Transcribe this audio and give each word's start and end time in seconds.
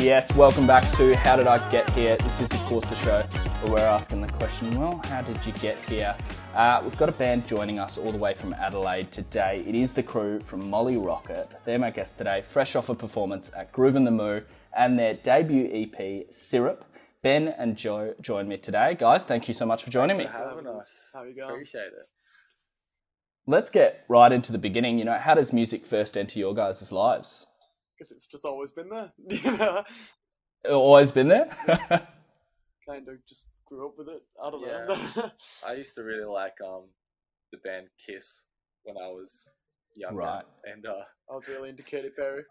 Yes, 0.00 0.34
welcome 0.34 0.66
back 0.66 0.90
to 0.92 1.14
How 1.14 1.36
Did 1.36 1.46
I 1.46 1.58
Get 1.70 1.88
Here? 1.90 2.16
This 2.16 2.40
is, 2.40 2.50
of 2.52 2.60
course, 2.60 2.86
the 2.86 2.94
show 2.96 3.20
where 3.60 3.72
we're 3.72 3.80
asking 3.80 4.22
the 4.22 4.32
question, 4.32 4.80
well, 4.80 4.98
how 5.04 5.20
did 5.20 5.44
you 5.44 5.52
get 5.52 5.76
here? 5.90 6.16
Uh, 6.54 6.80
we've 6.82 6.96
got 6.96 7.10
a 7.10 7.12
band 7.12 7.46
joining 7.46 7.78
us 7.78 7.98
all 7.98 8.10
the 8.10 8.16
way 8.16 8.32
from 8.32 8.54
Adelaide 8.54 9.12
today. 9.12 9.62
It 9.66 9.74
is 9.74 9.92
the 9.92 10.02
crew 10.02 10.40
from 10.40 10.70
Molly 10.70 10.96
Rocket. 10.96 11.48
They're 11.66 11.78
my 11.78 11.90
guests 11.90 12.14
today, 12.14 12.40
fresh 12.40 12.74
off 12.74 12.88
a 12.88 12.94
performance 12.94 13.52
at 13.54 13.74
Groovin 13.74 14.06
the 14.06 14.10
Moo 14.10 14.40
and 14.74 14.98
their 14.98 15.12
debut 15.12 15.68
EP, 15.70 16.32
Syrup. 16.32 16.86
Ben 17.22 17.48
and 17.48 17.76
Joe 17.76 18.14
join 18.22 18.48
me 18.48 18.56
today. 18.56 18.96
Guys, 18.98 19.26
thank 19.26 19.48
you 19.48 19.54
so 19.54 19.66
much 19.66 19.84
for 19.84 19.90
joining 19.90 20.16
Thanks 20.16 20.32
me. 20.32 20.38
for 20.38 20.48
having 20.48 20.66
us. 20.66 20.90
How 21.12 21.20
are 21.20 21.28
you 21.28 21.36
going? 21.36 21.50
Appreciate 21.50 21.88
it. 21.88 22.08
Let's 23.46 23.68
get 23.68 24.06
right 24.08 24.32
into 24.32 24.50
the 24.50 24.58
beginning. 24.58 24.98
You 24.98 25.04
know, 25.04 25.18
how 25.18 25.34
does 25.34 25.52
music 25.52 25.84
first 25.84 26.16
enter 26.16 26.38
your 26.38 26.54
guys' 26.54 26.90
lives? 26.90 27.46
Because 28.00 28.12
it's 28.12 28.26
just 28.26 28.46
always 28.46 28.70
been 28.70 28.88
there. 28.88 29.12
you 29.28 29.58
know? 29.58 29.84
Always 30.70 31.12
been 31.12 31.28
there? 31.28 31.48
kind 32.88 33.06
of 33.06 33.26
just 33.28 33.44
grew 33.66 33.86
up 33.88 33.94
with 33.98 34.08
it. 34.08 34.22
I 34.42 34.50
don't 34.50 34.62
Yeah. 34.62 34.86
know. 35.16 35.30
I 35.66 35.74
used 35.74 35.94
to 35.96 36.02
really 36.02 36.24
like 36.24 36.54
um 36.66 36.84
the 37.52 37.58
band 37.58 37.88
Kiss 38.06 38.44
when 38.84 38.96
I 38.96 39.08
was 39.08 39.46
younger. 39.96 40.16
Right. 40.16 40.44
And 40.64 40.86
uh 40.86 41.02
I 41.30 41.34
was 41.34 41.46
really 41.46 41.68
into 41.68 41.82
Katy 41.82 42.08
Perry. 42.16 42.44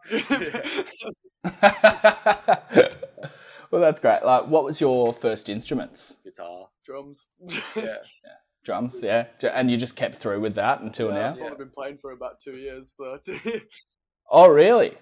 well, 3.71 3.81
that's 3.81 3.99
great. 3.99 4.23
Like, 4.23 4.47
what 4.49 4.63
was 4.63 4.79
your 4.79 5.13
first 5.13 5.49
instruments? 5.49 6.17
guitar. 6.23 6.67
Drums. 6.85 7.25
Yeah. 7.75 7.95
Drums, 8.63 8.99
yeah. 9.01 9.25
And 9.51 9.71
you 9.71 9.77
just 9.77 9.95
kept 9.95 10.17
through 10.17 10.41
with 10.41 10.53
that 10.55 10.81
until 10.81 11.07
Yeah, 11.07 11.13
now? 11.15 11.31
I've 11.31 11.37
Yeah. 11.39 11.43
only 11.45 11.57
been 11.57 11.71
playing 11.71 11.97
for 11.97 12.11
about 12.11 12.39
two 12.39 12.55
years, 12.55 12.91
so 12.95 13.17
Oh, 14.31 14.47
really? 14.47 14.95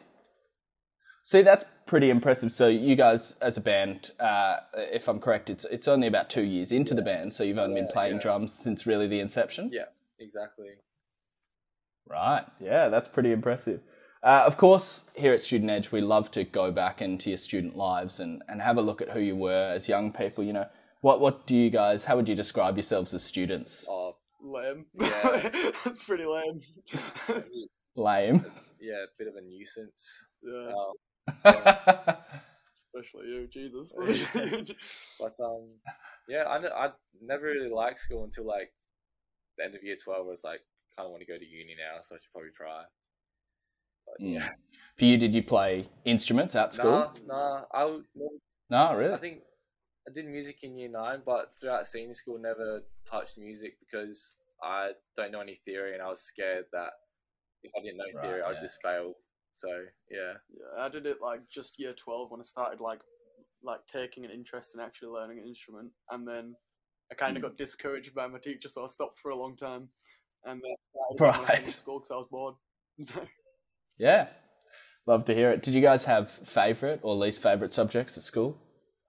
See, 1.28 1.42
that's 1.42 1.66
pretty 1.86 2.10
impressive. 2.10 2.54
So, 2.54 2.70
you 2.70 2.96
guys, 2.96 3.36
as 3.42 3.58
a 3.58 3.60
band, 3.60 4.12
uh, 4.18 4.60
if 4.74 5.10
I'm 5.10 5.20
correct, 5.20 5.50
it's 5.50 5.66
it's 5.66 5.86
only 5.86 6.08
about 6.08 6.30
two 6.30 6.44
years 6.44 6.72
into 6.72 6.94
the 6.94 7.02
band, 7.02 7.34
so 7.34 7.44
you've 7.44 7.58
only 7.58 7.82
been 7.82 7.90
playing 7.92 8.14
yeah. 8.14 8.22
drums 8.22 8.54
since 8.54 8.88
really 8.88 9.08
the 9.08 9.20
inception. 9.20 9.70
Yeah, 9.74 9.88
exactly. 10.18 10.68
Right. 12.10 12.46
Yeah, 12.62 12.88
that's 12.88 13.10
pretty 13.10 13.34
impressive. 13.34 13.82
Uh, 14.24 14.44
of 14.46 14.56
course, 14.56 15.04
here 15.16 15.34
at 15.34 15.42
Student 15.42 15.70
Edge, 15.70 15.92
we 15.92 16.00
love 16.00 16.32
to 16.32 16.46
go 16.46 16.72
back 16.72 17.02
into 17.02 17.30
your 17.30 17.38
student 17.38 17.76
lives 17.76 18.22
and, 18.22 18.42
and 18.48 18.62
have 18.62 18.78
a 18.78 18.82
look 18.82 19.02
at 19.02 19.10
who 19.10 19.20
you 19.20 19.36
were 19.36 19.74
as 19.76 19.90
young 19.90 20.14
people. 20.14 20.46
You 20.46 20.54
know, 20.54 20.68
what 21.02 21.20
what 21.20 21.46
do 21.46 21.58
you 21.58 21.70
guys? 21.70 22.06
How 22.06 22.16
would 22.16 22.30
you 22.30 22.36
describe 22.36 22.78
yourselves 22.78 23.14
as 23.14 23.22
students? 23.22 23.86
Oh 23.90 24.16
lame. 24.42 24.86
Yeah. 24.98 25.72
Pretty 26.06 26.24
lame. 26.24 26.62
Lame. 27.98 28.46
yeah, 28.80 29.04
a 29.04 29.12
bit 29.20 29.28
of 29.28 29.36
a 29.36 29.42
nuisance. 29.42 30.08
yeah, 30.42 30.70
Um, 30.70 30.94
especially 32.74 33.28
you, 33.28 33.48
Jesus. 33.52 33.94
but 35.20 35.34
um 35.44 35.70
yeah, 36.28 36.44
I, 36.44 36.86
I 36.88 36.90
never 37.22 37.46
really 37.46 37.70
liked 37.70 38.00
school 38.00 38.24
until 38.24 38.46
like 38.46 38.72
the 39.58 39.66
end 39.66 39.76
of 39.76 39.84
year 39.84 39.96
twelve 40.02 40.26
where 40.26 40.34
it's 40.34 40.44
like 40.44 40.62
kinda 40.96 41.10
want 41.10 41.22
to 41.22 41.28
go 41.28 41.38
to 41.38 41.46
uni 41.46 41.76
now, 41.78 42.02
so 42.02 42.16
I 42.16 42.18
should 42.18 42.32
probably 42.32 42.52
try. 42.56 42.84
But 44.06 44.26
Mm. 44.26 44.34
yeah. 44.34 44.50
For 44.98 45.06
you, 45.06 45.18
did 45.18 45.36
you 45.36 45.44
play 45.44 45.90
instruments 46.06 46.56
at 46.56 46.74
school? 46.74 46.92
Nah, 46.92 47.12
nah. 47.28 47.66
I 47.72 47.86
would 47.86 48.06
never 48.16 48.36
No, 48.70 48.96
really. 48.96 49.14
I 49.14 49.18
think 49.18 49.42
I 50.08 50.12
did 50.12 50.26
music 50.26 50.64
in 50.64 50.78
year 50.78 50.90
nine, 50.90 51.22
but 51.26 51.54
throughout 51.54 51.86
senior 51.86 52.14
school, 52.14 52.40
never 52.40 52.82
touched 53.06 53.38
music 53.38 53.78
because 53.80 54.36
I 54.64 54.92
don't 55.16 55.32
know 55.32 55.42
any 55.42 55.56
theory, 55.66 55.94
and 55.94 56.02
I 56.02 56.10
was 56.10 56.22
scared 56.22 56.66
that 56.72 56.94
if 57.64 57.72
I 57.78 57.82
didn't 57.82 57.98
know 57.98 58.06
Right, 58.16 58.24
theory, 58.24 58.42
I'd 58.42 58.60
just 58.60 58.82
fail. 58.82 59.14
So 59.58 59.68
yeah, 60.12 60.34
yeah, 60.54 60.84
I 60.84 60.88
did 60.88 61.08
it 61.08 61.18
like 61.22 61.42
just 61.52 61.80
year 61.80 61.94
twelve 61.94 62.30
when 62.30 62.40
I 62.40 62.44
started 62.44 62.80
like 62.80 63.00
like 63.64 63.80
taking 63.92 64.24
an 64.24 64.30
interest 64.32 64.76
in 64.76 64.82
actually 64.82 65.10
learning 65.10 65.40
an 65.40 65.48
instrument, 65.48 65.90
and 66.12 66.28
then 66.28 66.56
I 67.12 67.16
kind 67.16 67.36
of 67.38 67.42
Hmm. 67.42 67.48
got 67.50 67.58
discouraged 67.58 68.14
by 68.14 68.28
my 68.28 68.38
teacher, 68.38 68.70
so 68.70 68.84
I 68.84 68.88
stopped 68.88 69.20
for 69.20 69.32
a 69.32 69.36
long 69.36 69.58
time, 69.58 69.90
and 70.46 70.62
then 70.62 70.72
I 70.72 71.16
started 71.18 71.40
when 71.42 71.50
I 71.50 71.54
Right. 71.54 71.70
school 71.72 72.00
because 72.00 72.12
I 72.12 72.16
was 72.18 72.28
bored. 72.30 72.56
Yeah. 73.98 74.28
Love 75.08 75.26
to 75.26 75.34
hear 75.34 75.52
it. 75.52 75.64
Did 75.64 75.74
you 75.74 75.82
guys 75.82 76.06
have 76.06 76.30
favourite 76.30 77.00
or 77.02 77.16
least 77.16 77.42
favourite 77.42 77.74
subjects 77.74 78.18
at 78.18 78.24
school? 78.24 78.58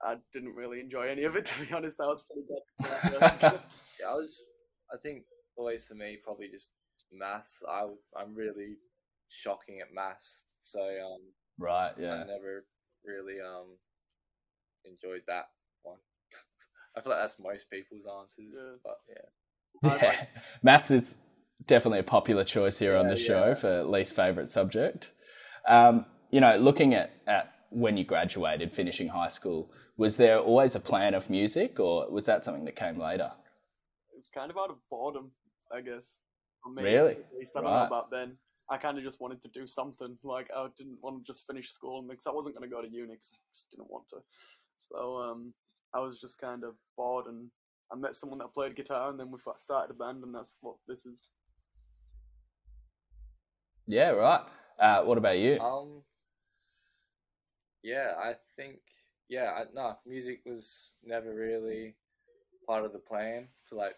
I 0.03 0.17
didn't 0.33 0.55
really 0.55 0.81
enjoy 0.81 1.09
any 1.09 1.25
of 1.25 1.37
it, 1.37 1.45
to 1.47 1.67
be 1.67 1.73
honest. 1.75 2.01
I 2.01 2.07
was 2.07 2.23
pretty 2.23 2.47
bad. 2.49 3.23
yeah. 4.01 4.09
I 4.09 4.15
was. 4.15 4.37
I 4.93 4.97
think 5.03 5.25
always 5.57 5.87
for 5.87 5.95
me, 5.95 6.19
probably 6.23 6.49
just 6.49 6.71
maths. 7.13 7.63
I 7.69 7.87
I'm 8.17 8.35
really 8.35 8.77
shocking 9.29 9.81
at 9.81 9.93
maths, 9.95 10.45
so 10.63 10.81
um, 10.81 11.21
Right, 11.59 11.93
yeah, 11.99 12.15
I 12.15 12.19
never 12.27 12.65
really 13.05 13.41
um 13.41 13.77
enjoyed 14.85 15.23
that 15.27 15.47
one. 15.83 15.99
I 16.97 17.01
feel 17.01 17.11
like 17.13 17.21
that's 17.23 17.39
most 17.39 17.71
people's 17.71 18.05
answers, 18.21 18.55
Yeah. 18.55 18.77
but 18.85 18.99
yeah. 19.09 19.91
I 19.91 19.97
Yeah. 20.05 20.27
Maths 20.63 20.91
is 20.91 21.17
definitely 21.67 21.99
a 22.01 22.05
popular 22.05 22.45
choice 22.45 22.79
here 22.79 22.97
on 22.97 23.09
the 23.09 23.17
show 23.17 23.49
yeah. 23.49 23.55
for 23.55 23.85
least 23.85 24.15
favourite 24.15 24.49
subject. 24.49 25.13
Um, 25.69 26.07
you 26.31 26.41
know, 26.41 26.57
looking 26.57 26.95
at, 26.95 27.11
at 27.27 27.53
when 27.71 27.97
you 27.97 28.05
graduated, 28.05 28.73
finishing 28.73 29.09
high 29.09 29.29
school, 29.29 29.71
was 29.97 30.17
there 30.17 30.39
always 30.39 30.75
a 30.75 30.81
plan 30.81 31.15
of 31.15 31.29
music 31.29 31.81
or 31.81 32.09
was 32.11 32.25
that 32.27 32.45
something 32.45 32.65
that 32.65 32.77
came 32.77 32.99
later? 32.99 33.33
it 34.15 34.19
was 34.19 34.31
kind 34.31 34.51
of 34.51 34.57
out 34.57 34.71
of 34.71 34.77
boredom, 34.91 35.31
I 35.73 35.81
guess. 35.81 36.21
For 36.63 36.73
me, 36.73 36.83
Really? 36.83 37.13
At 37.13 37.35
least 37.39 37.57
I 37.57 37.61
don't 37.61 37.71
Right. 37.71 37.81
know 37.81 37.87
about 37.87 38.11
then. 38.11 38.37
I 38.71 38.77
kind 38.77 38.99
of 38.99 39.05
just 39.05 39.21
wanted 39.21 39.43
to 39.43 39.49
do 39.49 39.67
something. 39.67 40.19
Like 40.23 40.49
I 40.55 40.67
didn't 40.77 40.99
want 41.03 41.25
to 41.25 41.33
just 41.33 41.47
finish 41.47 41.71
school 41.73 42.03
because 42.03 42.27
I 42.27 42.33
wasn't 42.33 42.57
going 42.57 42.69
to 42.69 42.75
go 42.75 42.83
to 42.83 42.89
uni. 42.89 43.15
'cause 43.17 43.31
I 43.33 43.39
just 43.55 43.71
didn't 43.71 43.91
want 43.91 44.09
to. 44.11 44.19
So 44.77 45.17
um, 45.19 45.55
I 45.95 46.01
was 46.01 46.21
just 46.21 46.39
kind 46.39 46.65
of 46.65 46.75
bored, 46.97 47.27
and 47.27 47.51
I 47.91 47.97
met 47.97 48.15
someone 48.15 48.39
that 48.41 48.53
played 48.55 48.77
guitar, 48.77 49.11
and 49.11 49.19
then 49.19 49.31
we 49.31 49.39
started 49.57 49.91
a 49.91 49.95
band, 49.95 50.23
and 50.23 50.35
that's 50.35 50.55
what 50.61 50.77
this 50.87 51.07
is. 51.07 51.29
Yeah, 53.87 54.11
right. 54.11 54.45
Uh, 54.79 55.03
what 55.05 55.19
about 55.19 55.39
you? 55.39 55.59
Um. 55.61 56.03
Yeah, 57.83 58.15
I 58.19 58.35
think 58.57 58.81
yeah, 59.29 59.53
I, 59.53 59.65
no, 59.73 59.97
music 60.07 60.43
was 60.45 60.93
never 61.03 61.35
really 61.35 61.95
part 62.67 62.85
of 62.85 62.93
the 62.93 62.99
plan 62.99 63.49
to 63.69 63.77
like 63.77 63.97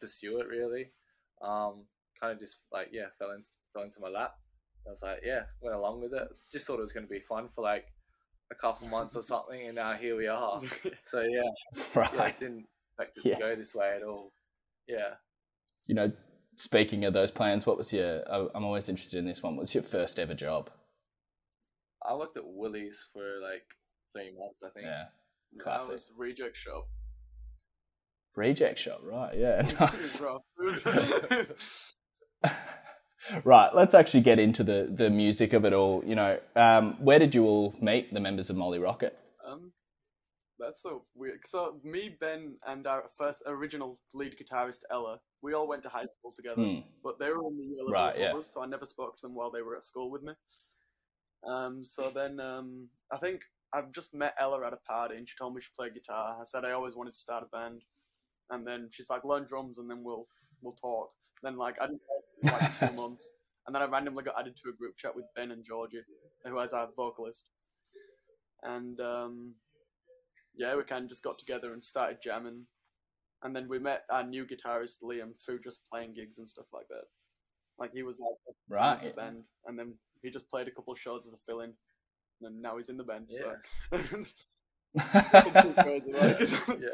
pursue 0.00 0.40
it. 0.40 0.48
Really, 0.48 0.90
um, 1.40 1.84
kind 2.20 2.32
of 2.32 2.38
just 2.38 2.58
like 2.72 2.88
yeah, 2.92 3.06
fell 3.18 3.30
into 3.30 3.50
fell 3.76 3.84
into 3.84 4.00
my 4.00 4.08
lap. 4.08 4.32
I 4.86 4.90
was 4.90 5.02
like, 5.02 5.20
yeah, 5.24 5.42
went 5.60 5.76
along 5.76 6.00
with 6.00 6.14
it. 6.14 6.28
Just 6.50 6.66
thought 6.66 6.78
it 6.78 6.82
was 6.82 6.92
going 6.92 7.06
to 7.06 7.10
be 7.10 7.20
fun 7.20 7.48
for 7.48 7.62
like 7.62 7.86
a 8.50 8.54
couple 8.54 8.88
months 8.88 9.16
or 9.16 9.22
something, 9.22 9.66
and 9.66 9.74
now 9.74 9.94
here 9.94 10.16
we 10.16 10.28
are. 10.28 10.60
So 11.04 11.20
yeah, 11.20 11.42
yeah, 11.74 11.82
I 12.12 12.16
right. 12.16 12.38
didn't 12.38 12.66
expect 12.98 13.18
it 13.18 13.24
Yeah. 13.26 13.34
to 13.34 13.40
go 13.40 13.56
this 13.56 13.74
way 13.74 13.94
at 13.96 14.02
all. 14.02 14.32
Yeah. 14.88 15.14
You 15.86 15.94
know, 15.96 16.12
speaking 16.56 17.04
of 17.04 17.12
those 17.12 17.30
plans, 17.30 17.66
what 17.66 17.76
was 17.76 17.92
your, 17.92 18.22
I- 18.32 18.48
I'm 18.54 18.64
always 18.64 18.88
interested 18.88 19.18
in 19.18 19.24
this 19.26 19.42
one, 19.42 19.56
what's 19.56 19.74
your 19.74 19.82
first 19.82 20.18
ever 20.18 20.34
job? 20.34 20.70
I 22.08 22.14
worked 22.14 22.36
at 22.36 22.44
Woolies 22.46 23.08
for 23.12 23.22
like 23.42 23.64
three 24.12 24.32
months, 24.38 24.62
I 24.64 24.70
think. 24.70 24.86
Yeah. 24.86 25.06
That 25.56 25.62
Classic. 25.62 25.90
was 25.92 26.08
reject 26.16 26.56
shop. 26.56 26.86
Reject 28.36 28.78
shop, 28.78 29.00
right. 29.02 29.36
Yeah, 29.36 29.62
nice. 29.80 30.22
right, 33.44 33.74
let's 33.74 33.94
actually 33.94 34.20
get 34.22 34.38
into 34.38 34.62
the, 34.64 34.88
the 34.92 35.10
music 35.10 35.52
of 35.52 35.64
it 35.64 35.72
all. 35.72 36.02
You 36.04 36.14
know, 36.14 36.38
um, 36.54 36.96
where 37.00 37.18
did 37.18 37.34
you 37.34 37.44
all 37.44 37.74
meet 37.80 38.12
the 38.12 38.20
members 38.20 38.50
of 38.50 38.56
Molly 38.56 38.78
Rocket? 38.78 39.18
Um, 39.46 39.72
that's 40.58 40.82
so 40.82 41.04
weird. 41.14 41.40
So 41.46 41.80
me, 41.84 42.16
Ben, 42.20 42.56
and 42.66 42.86
our 42.86 43.04
first 43.18 43.42
original 43.46 43.98
lead 44.14 44.36
guitarist 44.38 44.80
Ella, 44.90 45.18
we 45.42 45.54
all 45.54 45.68
went 45.68 45.82
to 45.84 45.88
high 45.88 46.04
school 46.06 46.32
together, 46.34 46.62
Hmm. 46.62 46.80
but 47.04 47.18
they 47.18 47.28
were 47.28 47.46
in 47.46 47.56
the 47.56 47.64
year 47.64 47.82
level 47.84 47.92
Right, 47.92 48.18
yeah. 48.18 48.34
us, 48.34 48.52
so 48.52 48.62
I 48.62 48.66
never 48.66 48.86
spoke 48.86 49.16
to 49.16 49.22
them 49.22 49.34
while 49.34 49.50
they 49.50 49.62
were 49.62 49.76
at 49.76 49.84
school 49.84 50.10
with 50.10 50.22
me. 50.22 50.32
Um, 51.46 51.84
so 51.84 52.10
then 52.10 52.40
um, 52.40 52.88
I 53.12 53.18
think 53.18 53.42
I've 53.72 53.92
just 53.92 54.14
met 54.14 54.34
Ella 54.40 54.66
at 54.66 54.72
a 54.72 54.76
party, 54.78 55.16
and 55.16 55.28
she 55.28 55.36
told 55.38 55.54
me 55.54 55.60
she 55.60 55.68
played 55.76 55.94
guitar. 55.94 56.36
I 56.40 56.44
said 56.44 56.64
I 56.64 56.72
always 56.72 56.94
wanted 56.96 57.14
to 57.14 57.20
start 57.20 57.44
a 57.44 57.56
band, 57.56 57.82
and 58.50 58.66
then 58.66 58.88
she's 58.92 59.10
like, 59.10 59.24
learn 59.24 59.44
drums, 59.44 59.78
and 59.78 59.88
then 59.88 60.02
we'll 60.02 60.26
we'll 60.62 60.74
talk. 60.74 61.10
Then 61.42 61.56
like 61.56 61.76
I 61.80 61.86
didn't 61.86 62.00
talk 62.00 62.24
for 62.42 62.50
like 62.50 62.78
two 62.78 62.96
months, 63.00 63.34
and 63.66 63.74
then 63.74 63.82
I 63.82 63.86
randomly 63.86 64.24
got 64.24 64.38
added 64.38 64.54
to 64.62 64.70
a 64.70 64.76
group 64.76 64.96
chat 64.96 65.14
with 65.14 65.24
Ben 65.34 65.50
and 65.50 65.64
Georgie, 65.64 66.02
who 66.44 66.58
is 66.60 66.72
our 66.72 66.88
vocalist, 66.96 67.46
and 68.62 69.00
um, 69.00 69.54
yeah, 70.56 70.74
we 70.76 70.82
kind 70.84 71.04
of 71.04 71.10
just 71.10 71.22
got 71.22 71.38
together 71.38 71.72
and 71.72 71.82
started 71.84 72.18
jamming. 72.22 72.66
And 73.42 73.54
then 73.54 73.68
we 73.68 73.78
met 73.78 74.04
our 74.10 74.24
new 74.24 74.46
guitarist 74.46 75.02
Liam 75.04 75.32
through 75.44 75.60
just 75.60 75.80
playing 75.92 76.14
gigs 76.14 76.38
and 76.38 76.48
stuff 76.48 76.64
like 76.72 76.88
that. 76.88 77.04
Like 77.78 77.90
he 77.92 78.02
was 78.02 78.18
like 78.18 78.34
a 78.48 78.74
fan 78.74 78.96
of 78.96 79.02
Right. 79.02 79.14
the 79.14 79.20
band, 79.20 79.42
and 79.66 79.78
then 79.78 79.94
he 80.22 80.30
just 80.30 80.50
played 80.50 80.68
a 80.68 80.70
couple 80.70 80.92
of 80.94 80.98
shows 80.98 81.26
as 81.26 81.34
a 81.34 81.38
fill-in, 81.46 81.72
and 82.42 82.62
now 82.62 82.78
he's 82.78 82.88
in 82.88 82.96
the 82.96 83.04
band. 83.04 83.26
Yeah. 83.28 83.56
So. 85.12 85.74
Crazy, 85.82 86.12
like. 86.12 86.40
Yeah. 86.40 86.88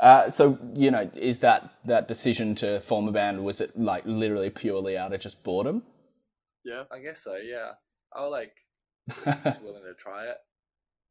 Uh, 0.00 0.30
so, 0.30 0.58
you 0.74 0.90
know, 0.90 1.10
is 1.14 1.40
that, 1.40 1.70
that 1.84 2.08
decision 2.08 2.54
to 2.56 2.80
form 2.80 3.08
a 3.08 3.12
band, 3.12 3.44
was 3.44 3.60
it 3.60 3.78
like 3.78 4.02
literally 4.06 4.50
purely 4.50 4.96
out 4.98 5.12
of 5.12 5.20
just 5.20 5.42
boredom? 5.42 5.82
yeah, 6.64 6.84
I 6.90 6.98
guess 7.00 7.22
so. 7.22 7.36
Yeah, 7.36 7.72
I 8.16 8.22
was 8.22 8.32
like, 8.32 8.52
just 9.44 9.62
willing 9.62 9.82
to 9.84 9.94
try 9.94 10.24
it. 10.24 10.36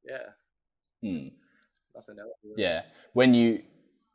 Yeah, 0.04 0.32
Hmm. 1.02 1.28
nothing 1.96 2.16
else. 2.20 2.34
Really. 2.44 2.62
Yeah. 2.64 2.82
When 3.14 3.34
you 3.34 3.62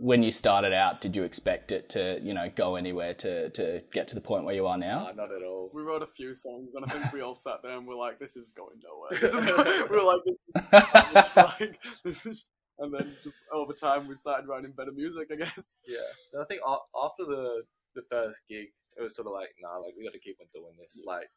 when 0.00 0.22
you 0.22 0.30
started 0.30 0.72
out, 0.72 1.00
did 1.00 1.16
you 1.16 1.22
expect 1.24 1.70
it 1.72 1.88
to 1.90 2.20
you 2.22 2.34
know 2.34 2.50
go 2.54 2.76
anywhere 2.76 3.14
to 3.14 3.50
to 3.50 3.82
get 3.92 4.08
to 4.08 4.14
the 4.14 4.20
point 4.20 4.44
where 4.44 4.54
you 4.54 4.66
are 4.66 4.76
now? 4.78 5.04
Nah, 5.04 5.12
not 5.12 5.32
at 5.32 5.42
all. 5.42 5.70
We 5.72 5.82
wrote 5.82 6.02
a 6.02 6.06
few 6.06 6.34
songs, 6.34 6.74
and 6.74 6.84
I 6.84 6.88
think 6.88 7.12
we 7.12 7.20
all 7.20 7.34
sat 7.34 7.62
there 7.62 7.76
and 7.76 7.86
we're 7.86 7.94
like, 7.96 8.18
"This 8.18 8.36
is 8.36 8.52
going 8.52 8.78
nowhere." 8.82 9.12
Is 9.40 9.46
going- 9.50 9.88
we 9.90 9.96
were 9.96 10.04
like, 10.04 10.20
"This 10.24 10.34
is, 10.34 10.82
it's 11.14 11.36
like, 11.36 11.78
this 12.04 12.26
is," 12.26 12.44
and 12.78 12.92
then 12.94 13.16
just 13.24 13.36
over 13.52 13.72
time 13.72 14.06
we 14.08 14.16
started 14.16 14.46
writing 14.48 14.72
better 14.72 14.92
music, 14.92 15.28
I 15.32 15.36
guess. 15.36 15.76
Yeah, 15.86 15.98
and 16.32 16.42
I 16.42 16.46
think 16.46 16.60
after 17.04 17.24
the 17.24 17.62
the 17.94 18.02
first 18.10 18.40
gig, 18.48 18.68
it 18.98 19.02
was 19.02 19.14
sort 19.16 19.26
of 19.26 19.32
like, 19.32 19.48
nah, 19.60 19.78
like 19.78 19.94
we 19.96 20.04
got 20.04 20.12
to 20.12 20.18
keep 20.20 20.38
on 20.40 20.46
doing 20.52 20.74
this. 20.80 21.02
Like, 21.06 21.28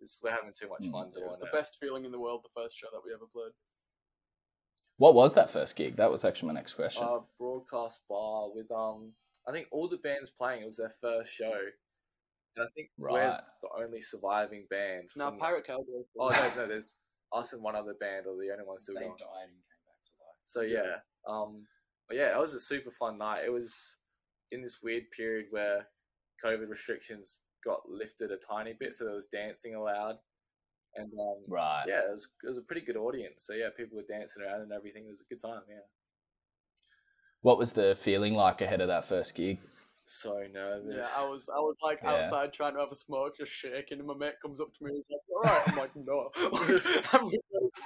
this, 0.00 0.18
we're 0.22 0.30
having 0.30 0.52
too 0.58 0.68
much 0.68 0.82
Mm. 0.82 0.92
fun 0.92 1.08
It 1.08 1.14
doing 1.16 1.26
was 1.28 1.38
the 1.38 1.46
it. 1.46 1.52
best 1.52 1.76
feeling 1.80 2.04
in 2.04 2.12
the 2.12 2.18
world. 2.20 2.40
The 2.44 2.60
first 2.62 2.76
show 2.76 2.88
that 2.92 3.00
we 3.04 3.12
ever 3.12 3.26
played. 3.32 3.52
What 4.98 5.14
was 5.14 5.34
that 5.34 5.50
first 5.50 5.76
gig? 5.76 5.96
That 5.96 6.10
was 6.10 6.24
actually 6.24 6.48
my 6.48 6.54
next 6.54 6.74
question. 6.74 7.02
uh, 7.06 7.18
broadcast 7.38 8.00
bar 8.08 8.48
with 8.54 8.70
um 8.70 9.12
I 9.48 9.52
think 9.52 9.68
all 9.70 9.88
the 9.88 9.98
bands 9.98 10.30
playing. 10.30 10.62
It 10.62 10.66
was 10.66 10.76
their 10.78 10.92
first 11.00 11.32
show, 11.32 11.52
and 12.56 12.64
I 12.66 12.68
think 12.74 12.88
we're 12.98 13.12
the 13.62 13.68
only 13.84 14.00
surviving 14.00 14.66
band. 14.70 15.08
No, 15.16 15.28
from- 15.30 15.38
Pirate 15.38 15.66
Cowboy. 15.66 16.02
Oh 16.18 16.28
no, 16.30 16.50
no, 16.56 16.66
there's 16.66 16.94
us 17.32 17.52
and 17.52 17.62
one 17.62 17.76
other 17.76 17.94
band, 18.00 18.26
or 18.26 18.36
the 18.40 18.50
only 18.52 18.64
ones 18.64 18.82
still 18.84 18.94
They 18.96 19.02
going. 19.02 19.16
died 19.18 19.48
So 20.46 20.62
yeah, 20.62 20.96
um, 21.28 21.66
but 22.08 22.16
yeah, 22.16 22.34
it 22.36 22.40
was 22.40 22.54
a 22.54 22.60
super 22.60 22.90
fun 22.90 23.18
night. 23.18 23.44
It 23.44 23.50
was 23.52 23.96
in 24.52 24.62
this 24.62 24.80
weird 24.82 25.10
period 25.10 25.46
where 25.50 25.86
COVID 26.44 26.68
restrictions 26.68 27.40
got 27.64 27.88
lifted 27.88 28.30
a 28.30 28.36
tiny 28.38 28.72
bit, 28.72 28.94
so 28.94 29.04
there 29.04 29.14
was 29.14 29.26
dancing 29.26 29.74
allowed, 29.74 30.18
and 30.96 31.12
um, 31.20 31.44
Right. 31.48 31.84
yeah, 31.88 32.00
it 32.08 32.12
was 32.12 32.28
it 32.44 32.48
was 32.48 32.58
a 32.58 32.62
pretty 32.62 32.82
good 32.86 32.96
audience. 32.96 33.44
So 33.46 33.54
yeah, 33.54 33.70
people 33.76 33.96
were 33.98 34.04
dancing 34.08 34.44
around 34.44 34.62
and 34.62 34.72
everything. 34.72 35.06
It 35.06 35.10
was 35.10 35.20
a 35.22 35.34
good 35.34 35.40
time. 35.40 35.62
Yeah, 35.68 35.80
What 37.40 37.58
was 37.58 37.72
the 37.72 37.96
feeling 37.96 38.34
like 38.34 38.60
ahead 38.60 38.80
of 38.82 38.88
that 38.88 39.04
first 39.06 39.34
gig? 39.34 39.58
So 40.06 40.34
nervous. 40.52 40.94
Yeah, 40.94 41.08
I 41.16 41.22
was, 41.22 41.48
I 41.48 41.58
was 41.58 41.76
like 41.82 42.00
Yeah. 42.02 42.12
outside 42.12 42.52
trying 42.52 42.74
to 42.74 42.80
have 42.80 42.90
a 42.90 42.94
smoke, 42.94 43.36
just 43.36 43.52
shaking, 43.52 43.98
and 43.98 44.06
my 44.06 44.14
mate 44.14 44.34
comes 44.40 44.60
up 44.60 44.68
to 44.74 44.84
me 44.84 44.90
and 44.90 44.96
he's 44.96 45.04
like, 45.10 45.20
"All 45.34 45.42
right," 45.42 45.62
I'm 45.68 45.76
like, 45.76 45.90
"No," 45.96 46.30
I'm 47.12 47.30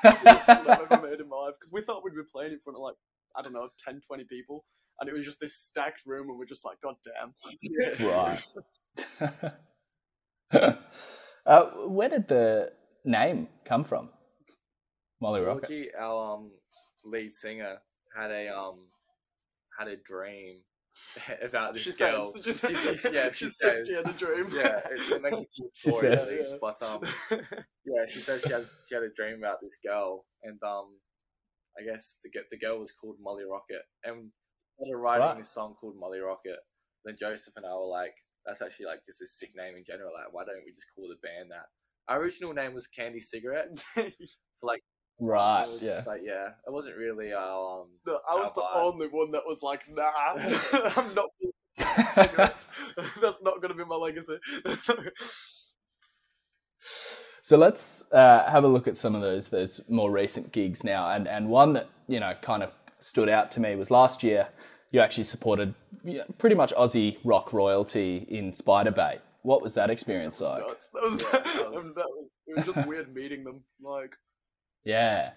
I've 0.69 0.81
ever 0.81 0.99
made 1.03 1.21
in 1.21 1.29
my 1.29 1.37
life 1.37 1.55
because 1.55 1.73
we 1.73 1.83
thought 1.83 2.05
we'd 2.05 2.15
be 2.15 2.23
playing 2.31 2.53
in 2.53 2.61
front 2.61 2.77
of 2.77 2.83
like 2.83 2.97
I 3.37 3.43
don't 3.43 3.53
know 3.53 3.69
10, 3.85 4.01
20 4.07 4.25
people, 4.25 4.65
and 5.01 5.09
it 5.09 5.13
was 5.15 5.25
just 5.25 5.41
this 5.41 5.57
stacked 5.57 6.03
room, 6.07 6.29
and 6.29 6.39
we're 6.39 6.47
just 6.47 6.65
like, 6.65 6.81
"God 6.83 6.97
damn!" 7.05 7.35
Right. 8.01 8.43
uh, 11.47 11.65
where 11.87 12.09
did 12.09 12.29
the 12.29 12.73
name 13.05 13.49
come 13.65 13.85
from? 13.85 14.11
Molly 15.21 15.43
Rocket. 15.43 15.69
Georgie, 15.69 15.89
our 15.99 16.35
um, 16.35 16.51
lead 17.05 17.33
singer, 17.33 17.79
had 18.17 18.31
a 18.31 18.49
um 18.49 18.87
had 19.79 19.89
a 19.89 19.97
dream 19.97 20.59
about 21.43 21.75
this 21.75 21.83
She 21.85 21.93
girl. 21.93 22.33
says, 22.45 22.61
she 22.61 22.75
She- 22.75 22.97
she- 22.97 23.15
yeah, 23.15 23.31
she 23.33 23.49
says. 23.49 23.87
she 23.87 23.95
had 23.95 24.09
a 24.09 24.13
dream. 24.13 24.47
Yeah, 24.53 24.81
it, 24.91 25.13
it 25.13 25.23
makes 25.23 25.41
a 25.41 25.47
cute 25.55 25.71
She 25.75 25.91
says. 25.93 26.31
least, 26.33 26.55
but 26.61 26.81
um, 26.83 27.01
yeah, 27.85 28.05
she 28.09 28.19
says 28.21 28.43
she 28.43 28.53
had 28.53 28.65
she 28.89 28.95
had 28.95 29.05
a 29.05 29.13
dream 29.17 29.39
about 29.39 29.59
this 29.63 29.77
girl, 29.85 30.25
and 30.43 30.59
um, 30.63 30.97
I 31.79 31.85
guess 31.85 32.17
the 32.23 32.29
ge- 32.31 32.49
the 32.51 32.59
girl 32.59 32.79
was 32.79 32.93
called 32.93 33.17
Molly 33.23 33.45
Rocket, 33.45 33.83
and 34.05 34.31
started 34.77 34.97
writing 34.97 35.27
Right. 35.27 35.39
this 35.39 35.51
song 35.51 35.75
called 35.81 35.95
Molly 35.99 36.21
Rocket. 36.21 36.59
Then 37.05 37.17
Joseph 37.19 37.55
and 37.57 37.65
I 37.65 37.75
were 37.75 37.87
like, 37.87 38.15
that's 38.45 38.61
actually 38.61 38.87
like 38.87 39.01
just 39.07 39.23
a 39.23 39.27
sick 39.27 39.51
name 39.57 39.77
in 39.77 39.85
general. 39.85 40.13
Like, 40.13 40.33
why 40.33 40.45
don't 40.45 40.65
we 40.67 40.73
just 40.73 40.87
call 40.95 41.09
the 41.09 41.17
band 41.27 41.51
that? 41.51 41.67
Our 42.09 42.21
original 42.21 42.53
name 42.53 42.75
was 42.75 42.87
Candy 42.89 43.21
Cigarettes. 43.21 43.83
For 43.95 44.05
like, 44.67 44.83
Right. 45.21 45.65
it 45.65 45.73
was 45.73 45.83
Yeah. 45.83 45.95
just 45.97 46.07
like 46.07 46.23
yeah, 46.25 46.49
it 46.67 46.73
wasn't 46.73 46.97
really 46.97 47.33
our 47.33 47.81
um. 47.83 47.89
No, 48.07 48.19
I 48.29 48.35
was 48.37 48.53
the 48.55 48.63
vibe. 48.63 48.77
only 48.77 49.09
one 49.09 49.31
that 49.33 49.43
was 49.47 49.63
like, 49.63 49.83
"Nah, 49.89 50.11
I'm 50.97 51.15
not." 51.15 51.31
That's 53.21 53.43
not 53.43 53.61
going 53.63 53.69
to 53.69 53.75
be 53.75 53.85
my 53.85 53.97
legacy. 53.97 54.39
So 57.43 57.57
let's 57.57 58.05
uh, 58.13 58.49
have 58.49 58.63
a 58.63 58.69
look 58.69 58.87
at 58.87 58.97
some 58.97 59.15
of 59.17 59.23
those 59.23 59.49
those 59.49 59.81
more 59.89 60.11
recent 60.11 60.53
gigs 60.53 60.85
now, 60.85 61.11
and 61.11 61.27
and 61.27 61.49
one 61.49 61.73
that 61.73 61.89
you 62.07 62.21
know 62.21 62.35
kind 62.43 62.63
of 62.63 62.71
stood 63.01 63.29
out 63.29 63.51
to 63.53 63.61
me 63.61 63.75
was 63.75 63.91
last 63.91 64.23
year. 64.23 64.49
You 64.93 65.01
actually 65.01 65.25
supported 65.25 65.75
you 66.05 66.19
know, 66.19 66.25
pretty 66.39 66.55
much 66.55 66.73
Aussie 66.75 67.17
rock 67.25 67.53
royalty 67.53 68.25
in 68.29 68.53
Spiderbait. 68.53 69.21
What 69.43 69.63
was 69.63 69.75
that 69.75 69.89
experience 69.91 70.41
like? 70.41 70.67
Nuts. 70.67 70.91
That 70.93 71.03
was, 71.03 71.23
Yeah, 71.23 71.31
that, 71.33 71.45
that 71.45 71.71
was, 71.73 71.85
was- 71.97 72.31
it 72.47 72.57
was 72.67 72.75
just 72.75 72.87
weird 72.89 73.15
meeting 73.15 73.43
them. 73.45 73.63
Like, 73.83 74.13
Yeah. 74.85 75.31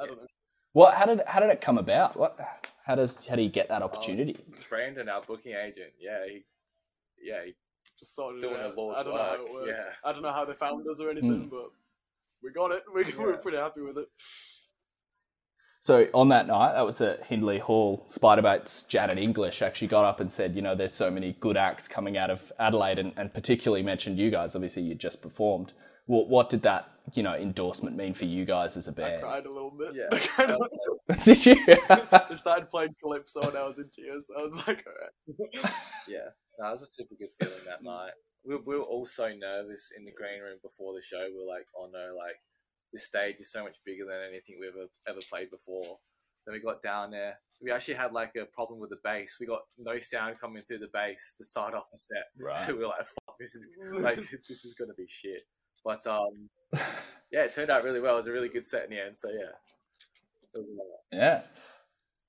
I 0.00 0.06
don't 0.06 0.16
know. 0.16 0.26
What? 0.72 0.94
How 0.94 1.06
did 1.06 1.22
how 1.26 1.40
did 1.40 1.50
it 1.50 1.60
come 1.60 1.78
about? 1.78 2.18
What? 2.18 2.38
How 2.84 2.94
does 2.94 3.26
how 3.26 3.34
do 3.34 3.42
you 3.42 3.48
get 3.48 3.68
that 3.68 3.82
um, 3.82 3.84
opportunity? 3.84 4.36
Brandon, 4.68 5.08
our 5.08 5.22
booking 5.22 5.54
agent, 5.54 5.92
yeah, 5.98 6.24
he, 6.28 6.44
yeah, 7.20 7.44
he, 7.44 7.54
Just 7.98 8.14
sorted 8.14 8.42
Doing 8.42 8.54
it 8.54 8.58
the 8.58 8.68
out. 8.68 8.76
Lord's 8.76 9.00
I 9.00 9.04
don't 9.04 9.14
know 9.14 9.22
how 9.22 9.30
work, 9.30 9.40
it 9.40 9.54
worked. 9.54 9.68
yeah. 9.68 9.84
I 10.04 10.12
don't 10.12 10.22
know 10.22 10.32
how 10.32 10.44
they 10.44 10.54
found 10.54 10.86
us 10.86 11.00
or 11.00 11.10
anything, 11.10 11.42
hmm. 11.42 11.48
but 11.48 11.70
we 12.42 12.52
got 12.52 12.70
it. 12.70 12.84
We, 12.94 13.04
we 13.18 13.24
were 13.24 13.36
pretty 13.38 13.58
happy 13.58 13.80
with 13.80 13.98
it. 13.98 14.08
So 15.80 16.08
on 16.14 16.30
that 16.30 16.48
night, 16.48 16.72
that 16.72 16.84
was 16.84 17.00
at 17.00 17.26
Hindley 17.26 17.60
Hall. 17.60 18.06
Spiderbait's 18.10 18.82
Janet 18.82 19.18
English 19.18 19.62
actually 19.62 19.86
got 19.88 20.04
up 20.04 20.18
and 20.18 20.32
said, 20.32 20.56
you 20.56 20.62
know, 20.62 20.74
there's 20.74 20.92
so 20.92 21.12
many 21.12 21.36
good 21.38 21.56
acts 21.56 21.86
coming 21.86 22.16
out 22.16 22.28
of 22.28 22.52
Adelaide, 22.58 22.98
and, 22.98 23.12
and 23.16 23.32
particularly 23.32 23.84
mentioned 23.84 24.18
you 24.18 24.30
guys. 24.30 24.54
Obviously, 24.56 24.82
you 24.82 24.96
just 24.96 25.22
performed. 25.22 25.72
What, 26.06 26.28
what 26.28 26.48
did 26.48 26.62
that, 26.62 26.90
you 27.14 27.22
know, 27.22 27.34
endorsement 27.34 27.96
mean 27.96 28.14
for 28.14 28.24
you 28.24 28.44
guys 28.44 28.76
as 28.76 28.88
a 28.88 28.92
band? 28.92 29.16
I 29.16 29.20
cried 29.20 29.46
a 29.46 29.52
little 29.52 29.70
bit. 29.70 29.94
yeah. 29.94 30.18
Kind 30.36 30.50
of, 30.52 31.24
did 31.24 31.46
you? 31.46 31.56
I 31.88 32.34
started 32.34 32.70
playing 32.70 32.94
Calypso 33.02 33.42
and 33.42 33.56
I 33.56 33.66
was 33.66 33.78
in 33.78 33.88
tears. 33.94 34.28
I 34.36 34.42
was 34.42 34.56
like, 34.66 34.84
alright. 34.86 35.72
Yeah, 36.08 36.30
no, 36.58 36.68
it 36.68 36.72
was 36.72 36.82
a 36.82 36.86
super 36.86 37.14
good 37.18 37.30
feeling 37.40 37.64
that 37.66 37.82
night. 37.82 38.12
We, 38.44 38.56
we 38.64 38.76
were 38.76 38.84
all 38.84 39.06
so 39.06 39.28
nervous 39.28 39.90
in 39.96 40.04
the 40.04 40.12
green 40.12 40.40
room 40.40 40.58
before 40.62 40.94
the 40.94 41.02
show. 41.02 41.26
We 41.26 41.44
were 41.44 41.52
like, 41.52 41.66
oh 41.76 41.88
no, 41.92 42.14
like 42.16 42.36
this 42.92 43.06
stage 43.06 43.40
is 43.40 43.50
so 43.50 43.64
much 43.64 43.76
bigger 43.84 44.04
than 44.04 44.22
anything 44.28 44.56
we've 44.60 44.70
ever 44.70 44.86
ever 45.08 45.20
played 45.28 45.50
before. 45.50 45.98
Then 46.46 46.54
we 46.54 46.60
got 46.60 46.82
down 46.82 47.10
there. 47.10 47.38
We 47.60 47.72
actually 47.72 47.94
had 47.94 48.12
like 48.12 48.32
a 48.40 48.46
problem 48.46 48.78
with 48.78 48.90
the 48.90 49.02
bass. 49.02 49.36
We 49.40 49.46
got 49.46 49.62
no 49.78 49.98
sound 49.98 50.36
coming 50.40 50.62
through 50.62 50.78
the 50.78 50.92
bass 50.92 51.34
to 51.38 51.44
start 51.44 51.74
off 51.74 51.90
the 51.90 51.98
set. 51.98 52.26
Right. 52.38 52.56
So 52.56 52.74
we 52.74 52.80
were 52.80 52.94
like, 52.94 53.06
fuck, 53.06 53.36
this 53.40 53.54
is 53.54 53.66
like 53.98 54.16
this 54.16 54.64
is 54.64 54.74
gonna 54.78 54.94
be 54.96 55.06
shit. 55.08 55.42
But 55.86 56.04
um, 56.08 56.50
yeah, 57.30 57.44
it 57.44 57.54
turned 57.54 57.70
out 57.70 57.84
really 57.84 58.00
well. 58.00 58.14
It 58.14 58.18
was 58.18 58.26
a 58.26 58.32
really 58.32 58.48
good 58.48 58.64
set 58.64 58.84
in 58.84 58.90
the 58.90 59.02
end. 59.02 59.16
So 59.16 59.28
yeah, 59.30 59.54
it 60.52 60.58
was 60.58 60.66
a 60.66 60.72
lot. 60.72 60.86
Yeah, 61.12 61.42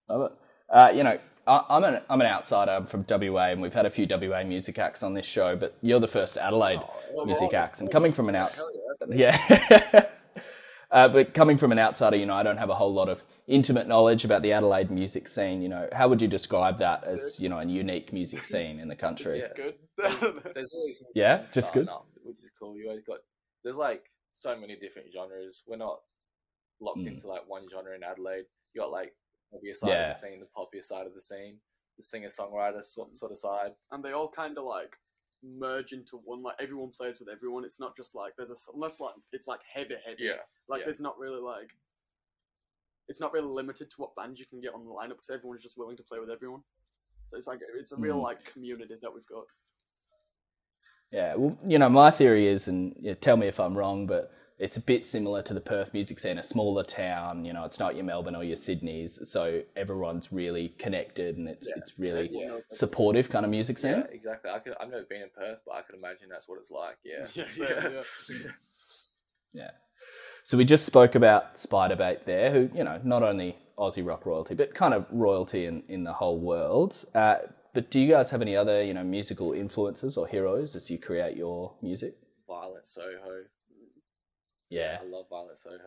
love 0.07 0.31
it. 0.31 0.37
Uh, 0.69 0.91
you 0.95 1.03
know, 1.03 1.17
I, 1.47 1.65
I'm 1.69 1.83
an 1.83 2.01
I'm 2.07 2.21
an 2.21 2.27
outsider. 2.27 2.71
I'm 2.71 2.85
from 2.85 3.03
WA, 3.09 3.47
and 3.47 3.61
we've 3.61 3.73
had 3.73 3.87
a 3.87 3.89
few 3.89 4.05
WA 4.07 4.43
music 4.43 4.77
acts 4.77 5.01
on 5.01 5.15
this 5.15 5.25
show, 5.25 5.55
but 5.55 5.75
you're 5.81 5.99
the 5.99 6.07
first 6.07 6.37
Adelaide 6.37 6.81
Oh, 7.15 7.25
music 7.25 7.49
oh, 7.53 7.57
acts, 7.57 7.81
and 7.81 7.89
coming 7.89 8.13
from 8.13 8.29
an 8.29 8.35
out, 8.35 8.55
yeah, 9.09 9.35
yeah. 9.49 10.05
uh, 10.91 11.07
but 11.07 11.33
coming 11.33 11.57
from 11.57 11.71
an 11.71 11.79
outsider, 11.79 12.15
you 12.15 12.27
know, 12.27 12.35
I 12.35 12.43
don't 12.43 12.57
have 12.57 12.69
a 12.69 12.75
whole 12.75 12.93
lot 12.93 13.09
of 13.09 13.23
intimate 13.47 13.87
knowledge 13.87 14.23
about 14.25 14.43
the 14.43 14.51
Adelaide 14.53 14.91
music 14.91 15.27
scene. 15.27 15.63
You 15.63 15.69
know, 15.69 15.89
how 15.93 16.09
would 16.09 16.21
you 16.21 16.27
describe 16.27 16.77
that 16.79 17.05
as 17.05 17.39
you 17.39 17.49
know 17.49 17.57
a 17.57 17.65
unique 17.65 18.13
music 18.13 18.43
scene 18.43 18.79
in 18.79 18.87
the 18.87 18.95
country? 18.95 19.39
Yeah. 19.39 19.47
Good. 19.55 20.43
there's 20.53 20.73
always 20.75 21.01
Yeah, 21.15 21.43
just 21.51 21.73
good. 21.73 21.89
up, 21.89 22.05
which 22.23 22.35
is 22.37 22.51
cool. 22.59 22.77
You 22.77 22.89
always 22.89 23.03
got 23.03 23.19
there's 23.67 23.75
like 23.77 24.09
so 24.33 24.55
many 24.57 24.77
different 24.77 25.11
genres. 25.11 25.61
We're 25.67 25.75
not 25.75 25.99
locked 26.79 26.99
Mm. 26.99 27.07
into 27.07 27.27
like 27.27 27.45
one 27.49 27.67
genre 27.67 27.93
in 27.93 28.01
Adelaide. 28.01 28.45
You 28.73 28.79
got 28.81 28.91
like 28.91 29.13
maybe 29.51 29.71
a 29.71 29.73
side 29.75 29.89
Yeah. 29.89 30.07
of 30.07 30.13
the 30.13 30.19
scene, 30.19 30.39
the 30.39 30.45
popular 30.45 30.83
side 30.83 31.05
of 31.05 31.13
the 31.13 31.19
scene, 31.19 31.59
the 31.97 32.03
singer 32.03 32.29
songwriter 32.29 32.81
sort, 32.81 33.13
sort 33.13 33.33
of 33.33 33.37
side. 33.39 33.75
and 33.91 34.01
they 34.05 34.13
all 34.13 34.29
kind 34.29 34.57
of 34.57 34.63
like 34.63 34.95
merge 35.43 35.91
into 35.91 36.15
one. 36.17 36.41
Like 36.43 36.55
everyone 36.61 36.91
plays 36.91 37.19
with 37.19 37.27
everyone. 37.27 37.65
It's 37.65 37.79
not 37.79 37.97
just 37.97 38.15
like 38.15 38.35
there's 38.37 38.51
a 38.51 38.55
unless 38.73 39.01
like 39.01 39.15
it's 39.33 39.47
like 39.47 39.59
heavy 39.63 39.95
heavy. 40.05 40.23
Yeah, 40.23 40.43
Like 40.69 40.79
yeah. 40.79 40.85
there's 40.85 41.01
not 41.01 41.19
really 41.19 41.41
like 41.41 41.71
it's 43.09 43.19
not 43.19 43.33
really 43.33 43.47
limited 43.47 43.89
to 43.91 43.95
what 43.97 44.15
bands 44.15 44.39
you 44.39 44.45
can 44.45 44.61
get 44.61 44.73
on 44.73 44.83
the 44.85 44.91
lineup 44.91 45.09
because 45.17 45.29
everyone's 45.29 45.61
just 45.63 45.77
willing 45.77 45.97
to 45.97 46.03
play 46.03 46.19
with 46.19 46.29
everyone. 46.29 46.63
So 47.25 47.35
it's 47.37 47.47
like 47.47 47.59
it's 47.75 47.91
a 47.91 47.97
real 47.97 48.17
Mm. 48.19 48.23
like 48.23 48.45
community 48.45 48.95
that 49.01 49.13
we've 49.13 49.25
got. 49.25 49.45
Yeah, 51.11 51.35
well, 51.35 51.57
you 51.65 51.79
know, 51.79 51.89
my 51.89 52.11
theory 52.11 52.47
is, 52.47 52.67
and 52.67 52.93
you 52.99 53.09
know, 53.11 53.13
tell 53.15 53.37
me 53.37 53.47
if 53.47 53.59
I'm 53.59 53.77
wrong, 53.77 54.07
but 54.07 54.31
it's 54.59 54.75
a 54.75 54.81
bit 54.81 55.05
similar 55.05 55.41
to 55.43 55.53
the 55.53 55.61
Perth 55.61 55.93
music 55.93 56.19
scene, 56.19 56.37
a 56.37 56.43
smaller 56.43 56.83
town. 56.83 57.45
You 57.45 57.53
know, 57.53 57.63
it's 57.63 57.79
not 57.79 57.95
your 57.95 58.03
Melbourne 58.03 58.35
or 58.35 58.43
your 58.43 58.57
Sydney's, 58.57 59.19
so 59.29 59.61
everyone's 59.75 60.33
really 60.33 60.69
connected, 60.79 61.37
and 61.37 61.47
it's 61.47 61.67
Yeah. 61.67 61.75
it's 61.77 61.97
really 61.97 62.25
Everyone 62.25 62.47
knows 62.47 62.63
supportive 62.69 63.29
kind 63.29 63.45
of 63.45 63.51
music 63.51 63.77
scene. 63.77 63.91
yeah, 63.91 64.03
exactly. 64.11 64.51
I 64.51 64.59
could 64.59 64.73
I've 64.81 64.89
never 64.89 65.03
been 65.03 65.21
in 65.21 65.29
Perth, 65.35 65.61
but 65.65 65.75
I 65.75 65.81
could 65.83 65.95
imagine 65.95 66.27
that's 66.29 66.47
what 66.49 66.59
it's 66.59 66.71
like. 66.71 66.97
Yeah, 67.05 67.25
Yeah, 67.35 67.89
yeah. 68.29 68.51
Yeah. 69.53 69.71
So 70.43 70.57
we 70.57 70.65
just 70.65 70.85
spoke 70.85 71.15
about 71.15 71.55
Spiderbait 71.55 72.25
there, 72.25 72.51
who 72.51 72.69
you 72.75 72.83
know 72.83 72.99
not 73.03 73.23
only 73.23 73.57
Aussie 73.77 74.05
rock 74.05 74.25
royalty, 74.25 74.55
but 74.55 74.73
kind 74.73 74.93
of 74.93 75.05
royalty 75.11 75.65
in 75.65 75.83
in 75.87 76.03
the 76.03 76.13
whole 76.13 76.39
world. 76.39 77.05
Uh, 77.13 77.37
but 77.77 77.91
do 77.91 77.99
you 77.99 78.11
guys 78.11 78.31
have 78.31 78.41
any 78.41 78.55
other 78.55 78.83
you 78.83 78.91
know 78.91 79.03
musical 79.03 79.53
influences 79.53 80.17
or 80.17 80.27
heroes 80.27 80.75
as 80.75 80.89
you 80.89 80.97
create 80.97 81.37
your 81.37 81.75
music? 81.83 82.15
Violent 82.47 82.87
Soho. 82.87 83.43
Yeah. 84.71 84.97
I 84.99 85.05
love 85.05 85.25
Violent 85.29 85.59
Soho. 85.59 85.77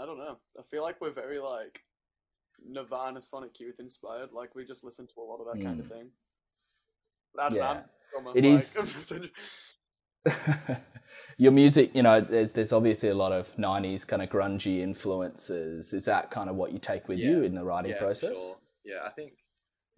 I 0.00 0.06
don't 0.06 0.18
know. 0.18 0.36
I 0.56 0.62
feel 0.70 0.82
like 0.82 1.00
we're 1.00 1.10
very 1.10 1.40
like 1.40 1.80
Nirvana, 2.64 3.20
Sonic 3.20 3.58
Youth 3.58 3.80
inspired. 3.80 4.28
Like 4.32 4.54
we 4.54 4.64
just 4.64 4.84
listen 4.84 5.08
to 5.08 5.20
a 5.20 5.24
lot 5.24 5.40
of 5.40 5.46
that 5.52 5.60
kind 5.60 5.80
of 5.80 5.86
hmm. 5.86 5.92
thing. 5.92 6.10
But 7.34 7.52
know. 7.52 7.56
Yeah. 7.56 7.70
I'm 7.70 7.80
just 7.80 7.92
from 8.14 8.26
a, 8.28 8.30
It 8.36 8.44
like, 8.44 10.36
is- 10.36 10.76
Your 11.36 11.50
music, 11.50 11.96
you 11.96 12.04
know, 12.04 12.20
there's 12.20 12.52
there's 12.52 12.72
obviously 12.72 13.08
a 13.08 13.14
lot 13.16 13.32
of 13.32 13.56
'90s 13.56 14.06
kind 14.06 14.22
of 14.22 14.28
grungy 14.28 14.78
influences. 14.78 15.92
Is 15.92 16.04
that 16.04 16.30
kind 16.30 16.48
of 16.48 16.54
what 16.54 16.70
you 16.72 16.78
take 16.78 17.08
with 17.08 17.18
you 17.18 17.42
in 17.42 17.56
the 17.56 17.64
writing 17.64 17.90
yeah, 17.90 17.98
process? 17.98 18.36
sure. 18.36 18.56
Yeah, 18.84 19.00
I 19.04 19.10
think, 19.10 19.32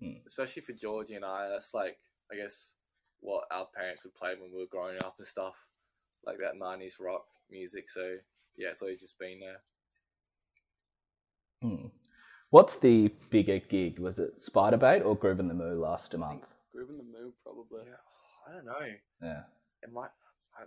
Hmm. 0.02 0.18
especially 0.26 0.62
for 0.62 0.72
Georgie 0.72 1.14
and 1.14 1.24
I, 1.24 1.48
that's 1.48 1.72
like, 1.72 1.98
I 2.32 2.36
guess, 2.36 2.72
what 3.20 3.44
our 3.50 3.66
parents 3.74 4.04
would 4.04 4.14
play 4.14 4.32
when 4.38 4.50
we 4.52 4.60
were 4.60 4.66
growing 4.70 4.98
up 5.04 5.14
and 5.18 5.26
stuff, 5.26 5.54
like 6.26 6.38
that 6.38 6.58
'90s 6.60 6.94
rock 7.00 7.24
music. 7.50 7.88
So 7.88 8.16
yeah, 8.56 8.68
it's 8.70 8.82
always 8.82 9.00
just 9.00 9.18
been 9.18 9.40
there. 9.40 9.60
Hmm. 11.62 11.86
What's 12.50 12.76
the 12.76 13.10
bigger 13.30 13.58
gig? 13.58 13.98
Was 13.98 14.18
it 14.18 14.36
Spiderbait 14.36 15.04
or 15.04 15.16
Groovin 15.16 15.48
the 15.48 15.54
Moo 15.54 15.80
last 15.80 16.16
month? 16.16 16.54
Groovin 16.74 16.98
the 16.98 17.04
Moo, 17.04 17.32
probably. 17.42 17.82
Yeah, 17.86 18.48
I 18.48 18.52
don't 18.54 18.66
know. 18.66 18.86
Yeah. 19.22 19.42
It 19.82 19.92
might. 19.92 20.10
I, 20.56 20.64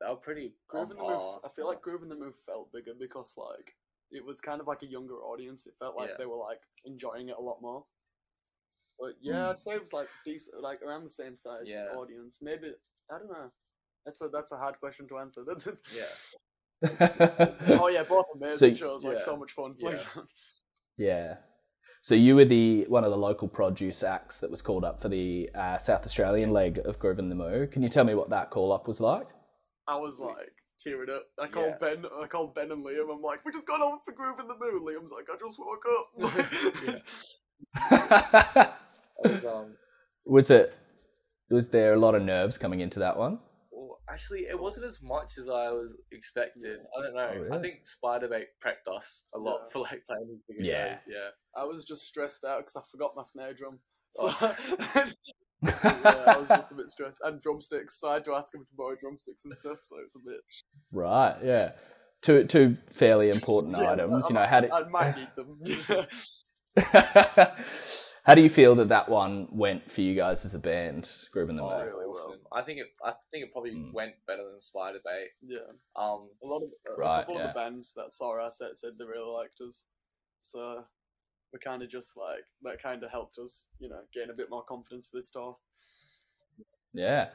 they 0.00 0.08
were 0.08 0.16
pretty. 0.16 0.54
Groovin 0.72 0.90
the 0.90 0.94
Moo. 0.94 1.38
I 1.44 1.48
feel 1.54 1.66
like 1.66 1.82
Groovin 1.82 2.08
the 2.08 2.14
Moo 2.14 2.32
felt 2.46 2.72
bigger 2.72 2.92
because 2.98 3.34
like 3.36 3.74
it 4.10 4.24
was 4.24 4.40
kind 4.40 4.60
of 4.60 4.66
like 4.66 4.82
a 4.82 4.86
younger 4.86 5.16
audience. 5.16 5.66
It 5.66 5.74
felt 5.78 5.96
like 5.96 6.10
Yeah. 6.10 6.14
they 6.18 6.26
were 6.26 6.36
like 6.36 6.60
enjoying 6.84 7.28
it 7.28 7.36
a 7.38 7.42
lot 7.42 7.60
more. 7.60 7.84
But 8.98 9.14
yeah, 9.20 9.44
Hmm. 9.46 9.50
I'd 9.50 9.58
say 9.58 9.72
it 9.72 9.80
was 9.82 9.92
like 9.92 10.08
decent, 10.24 10.62
like 10.62 10.80
around 10.82 11.04
the 11.04 11.10
same 11.10 11.36
size 11.36 11.64
Yeah. 11.66 11.88
audience. 11.96 12.38
Maybe 12.40 12.72
I 13.10 13.18
don't 13.18 13.28
know. 13.28 13.50
That's 14.04 14.20
a 14.20 14.28
that's 14.28 14.50
a 14.52 14.56
hard 14.56 14.78
question 14.80 15.06
to 15.08 15.18
answer. 15.18 15.44
Yeah. 15.94 16.02
oh 17.80 17.86
yeah, 17.88 18.02
both 18.02 18.26
amazing 18.36 18.74
So- 18.76 18.76
shows. 18.76 19.04
Like 19.04 19.18
yeah. 19.18 19.24
so 19.24 19.36
much 19.36 19.52
fun. 19.52 19.74
Yeah. 19.78 19.96
Yeah. 20.98 21.36
So 22.00 22.16
you 22.16 22.34
were 22.34 22.44
the 22.44 22.84
one 22.88 23.04
of 23.04 23.12
the 23.12 23.16
local 23.16 23.46
produce 23.46 24.02
acts 24.02 24.40
that 24.40 24.50
was 24.50 24.60
called 24.62 24.84
up 24.84 25.00
for 25.00 25.08
the 25.08 25.48
uh, 25.54 25.78
South 25.78 26.04
Australian 26.04 26.50
leg 26.50 26.80
of 26.84 26.98
Groovin 26.98 27.28
the 27.28 27.36
Moo. 27.36 27.68
Can 27.68 27.82
you 27.82 27.88
tell 27.88 28.02
me 28.04 28.14
what 28.16 28.30
that 28.30 28.50
call 28.50 28.72
up 28.72 28.88
was 28.88 29.00
like? 29.00 29.28
I 29.86 29.94
was 29.96 30.18
like 30.18 30.50
tearing 30.82 31.10
up. 31.10 31.22
I 31.40 31.46
called 31.46 31.74
Yeah. 31.80 31.94
Ben. 31.94 32.04
I 32.20 32.26
called 32.26 32.56
Ben 32.56 32.72
and 32.72 32.84
Liam. 32.84 33.08
I'm 33.14 33.22
like, 33.22 33.44
we 33.44 33.52
just 33.52 33.68
got 33.68 33.80
over 33.80 33.98
for 34.04 34.12
Groovin 34.12 34.48
the 34.48 34.56
Moo. 34.58 34.80
Liam's 34.84 35.12
like, 35.12 35.28
I 35.32 35.36
just 35.38 35.60
woke 35.60 35.86
up. 38.58 38.71
Yeah. 39.24 39.30
I 39.30 39.34
was 39.34 39.44
um. 39.44 39.74
was 40.26 40.50
it? 40.50 40.74
Was 41.50 41.68
there 41.68 41.92
a 41.94 41.98
lot 41.98 42.14
of 42.14 42.22
nerves 42.22 42.56
coming 42.58 42.80
into 42.80 43.00
that 43.00 43.16
one? 43.18 43.38
Well, 43.70 43.98
actually, 44.08 44.40
it 44.48 44.58
wasn't 44.58 44.86
as 44.86 45.00
much 45.02 45.36
as 45.38 45.48
I 45.48 45.70
was 45.70 45.94
expected. 46.10 46.78
I 46.98 47.02
don't 47.02 47.14
know. 47.14 47.28
Oh, 47.30 47.38
really? 47.38 47.58
I 47.58 47.60
think 47.60 47.74
Spiderbait 47.84 48.44
prepped 48.64 48.94
us 48.96 49.22
a 49.34 49.38
lot 49.38 49.60
Yeah. 49.64 49.70
for 49.72 49.78
like 49.80 50.02
playing 50.06 50.28
these 50.28 50.42
bigger 50.48 50.62
Yeah. 50.62 50.94
shows. 50.94 51.02
Yeah. 51.08 51.28
I 51.60 51.64
was 51.64 51.84
just 51.84 52.02
stressed 52.06 52.44
out 52.44 52.60
because 52.60 52.76
I 52.76 52.80
forgot 52.90 53.12
my 53.16 53.22
snare 53.24 53.54
drum. 53.54 53.78
So 54.14 54.26
yeah, 55.62 56.24
I 56.26 56.36
was 56.38 56.48
just 56.48 56.72
a 56.72 56.74
bit 56.74 56.88
stressed. 56.90 57.20
And 57.22 57.40
drumsticks, 57.40 58.00
so 58.00 58.08
I 58.10 58.14
had 58.14 58.24
to 58.26 58.34
ask 58.34 58.52
him 58.52 58.60
to 58.62 58.70
borrow 58.76 58.96
drumsticks 59.00 59.44
and 59.44 59.54
stuff. 59.54 59.78
So 59.84 59.96
it's 60.04 60.16
a 60.16 60.18
bit. 60.18 60.40
Right. 60.90 61.36
Yeah. 61.42 61.72
Two 62.20 62.44
two 62.44 62.76
fairly 62.92 63.28
important 63.32 63.76
Yeah, 63.78 63.92
items. 63.92 64.24
I, 64.24 64.28
You 64.28 64.34
know, 64.34 64.44
how 64.46 64.60
did 64.60 64.70
I 64.70 64.82
might 64.88 65.16
need 65.16 65.28
them. 65.36 65.60
How 68.24 68.34
do 68.34 68.40
you 68.42 68.48
feel 68.48 68.74
that 68.76 68.88
that 68.88 69.08
one 69.08 69.48
went 69.50 69.90
for 69.90 70.00
you 70.00 70.14
guys 70.14 70.44
as 70.44 70.54
a 70.54 70.58
band, 70.58 71.10
Groove 71.32 71.50
in 71.50 71.56
the 71.56 71.62
Oh, 71.62 71.70
Moo? 71.78 71.84
really 71.84 72.06
well. 72.06 72.36
I 72.52 72.62
think 72.62 72.78
it. 72.78 72.86
I 73.04 73.14
think 73.30 73.44
it 73.44 73.52
probably 73.52 73.72
Mm. 73.72 73.92
went 73.92 74.14
better 74.26 74.44
than 74.48 74.58
Spiderbait. 74.60 75.28
yeah, 75.42 75.58
Um. 75.96 76.30
a 76.42 76.46
lot 76.46 76.62
of 76.62 76.70
a 76.90 76.94
Right, 76.96 77.20
couple 77.20 77.34
yeah. 77.36 77.48
of 77.48 77.54
the 77.54 77.58
bands 77.60 77.92
that 77.94 78.12
saw 78.12 78.30
our 78.40 78.50
set 78.50 78.76
said 78.76 78.92
they 78.98 79.04
really 79.04 79.30
liked 79.30 79.60
us. 79.60 79.84
So 80.40 80.84
we 81.52 81.58
kind 81.58 81.82
of 81.82 81.88
just 81.90 82.16
like 82.16 82.44
that 82.62 82.80
kind 82.82 83.02
of 83.02 83.10
helped 83.10 83.38
us, 83.38 83.66
you 83.78 83.88
know, 83.88 84.02
gain 84.14 84.30
a 84.30 84.34
bit 84.34 84.50
more 84.50 84.64
confidence 84.64 85.06
for 85.08 85.16
this 85.16 85.30
tour. 85.30 85.56
Yeah. 86.94 87.30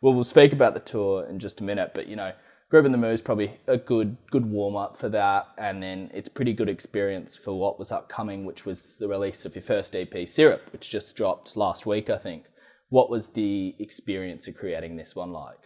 Well, 0.00 0.14
we'll 0.14 0.24
speak 0.24 0.52
about 0.52 0.74
the 0.74 0.80
tour 0.80 1.26
in 1.26 1.38
just 1.38 1.60
a 1.60 1.64
minute, 1.64 1.92
but 1.94 2.06
you 2.08 2.16
know, 2.16 2.32
Groovin 2.72 2.92
the 2.92 2.96
Moo 2.96 3.12
is 3.12 3.20
probably 3.20 3.60
a 3.66 3.76
good 3.76 4.16
good 4.30 4.46
warm 4.46 4.76
up 4.76 4.96
for 4.96 5.10
that, 5.10 5.48
and 5.58 5.82
then 5.82 6.10
it's 6.14 6.30
pretty 6.30 6.54
good 6.54 6.70
experience 6.70 7.36
for 7.36 7.52
what 7.52 7.78
was 7.78 7.92
upcoming, 7.92 8.46
which 8.46 8.64
was 8.64 8.96
the 8.96 9.08
release 9.08 9.44
of 9.44 9.54
your 9.54 9.62
first 9.62 9.94
EP, 9.94 10.26
Syrup, 10.26 10.62
which 10.72 10.88
just 10.88 11.14
dropped 11.14 11.54
last 11.54 11.84
week, 11.84 12.08
I 12.08 12.16
think. 12.16 12.46
What 12.88 13.10
was 13.10 13.28
the 13.28 13.74
experience 13.78 14.48
of 14.48 14.54
creating 14.54 14.96
this 14.96 15.14
one 15.14 15.32
like? 15.32 15.58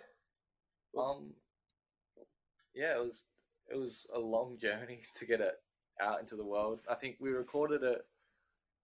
Um. 0.99 1.35
Yeah, 2.75 2.97
it 2.97 3.05
was. 3.05 3.23
It 3.71 3.79
was 3.79 4.05
a 4.13 4.19
long 4.19 4.59
journey 4.61 5.03
to 5.15 5.27
get 5.27 5.41
it 5.41 5.55
out 6.03 6.19
into 6.19 6.35
the 6.35 6.45
world. 6.45 6.81
I 6.91 6.95
think 6.95 7.19
we 7.21 7.31
recorded 7.31 7.85
it 7.85 8.05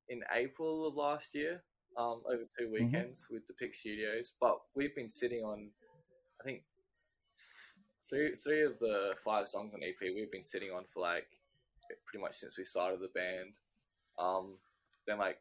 in 0.08 0.20
April 0.32 0.86
of 0.86 0.94
last 0.94 1.34
year, 1.34 1.64
um, 1.98 2.22
over 2.32 2.44
two 2.56 2.70
weekends 2.72 3.26
with 3.28 3.44
the 3.48 3.54
Pick 3.54 3.74
Studios. 3.74 4.32
But 4.40 4.58
we've 4.76 4.94
been 4.94 5.10
sitting 5.10 5.42
on, 5.42 5.70
I 6.40 6.44
think, 6.44 6.62
three 8.12 8.35
three 8.35 8.62
of 8.62 8.78
the 8.78 9.14
five 9.25 9.49
songs 9.49 9.73
on 9.75 9.81
EP 9.83 9.97
we've 10.00 10.31
been 10.31 10.45
sitting 10.45 10.71
on 10.71 10.85
for 10.92 11.00
like 11.00 11.26
pretty 12.07 12.23
much 12.23 12.35
since 12.35 12.59
we 12.59 12.64
started 12.64 13.00
the 13.00 13.09
band. 13.09 13.54
Um, 14.19 14.59
then 15.07 15.19
like 15.19 15.38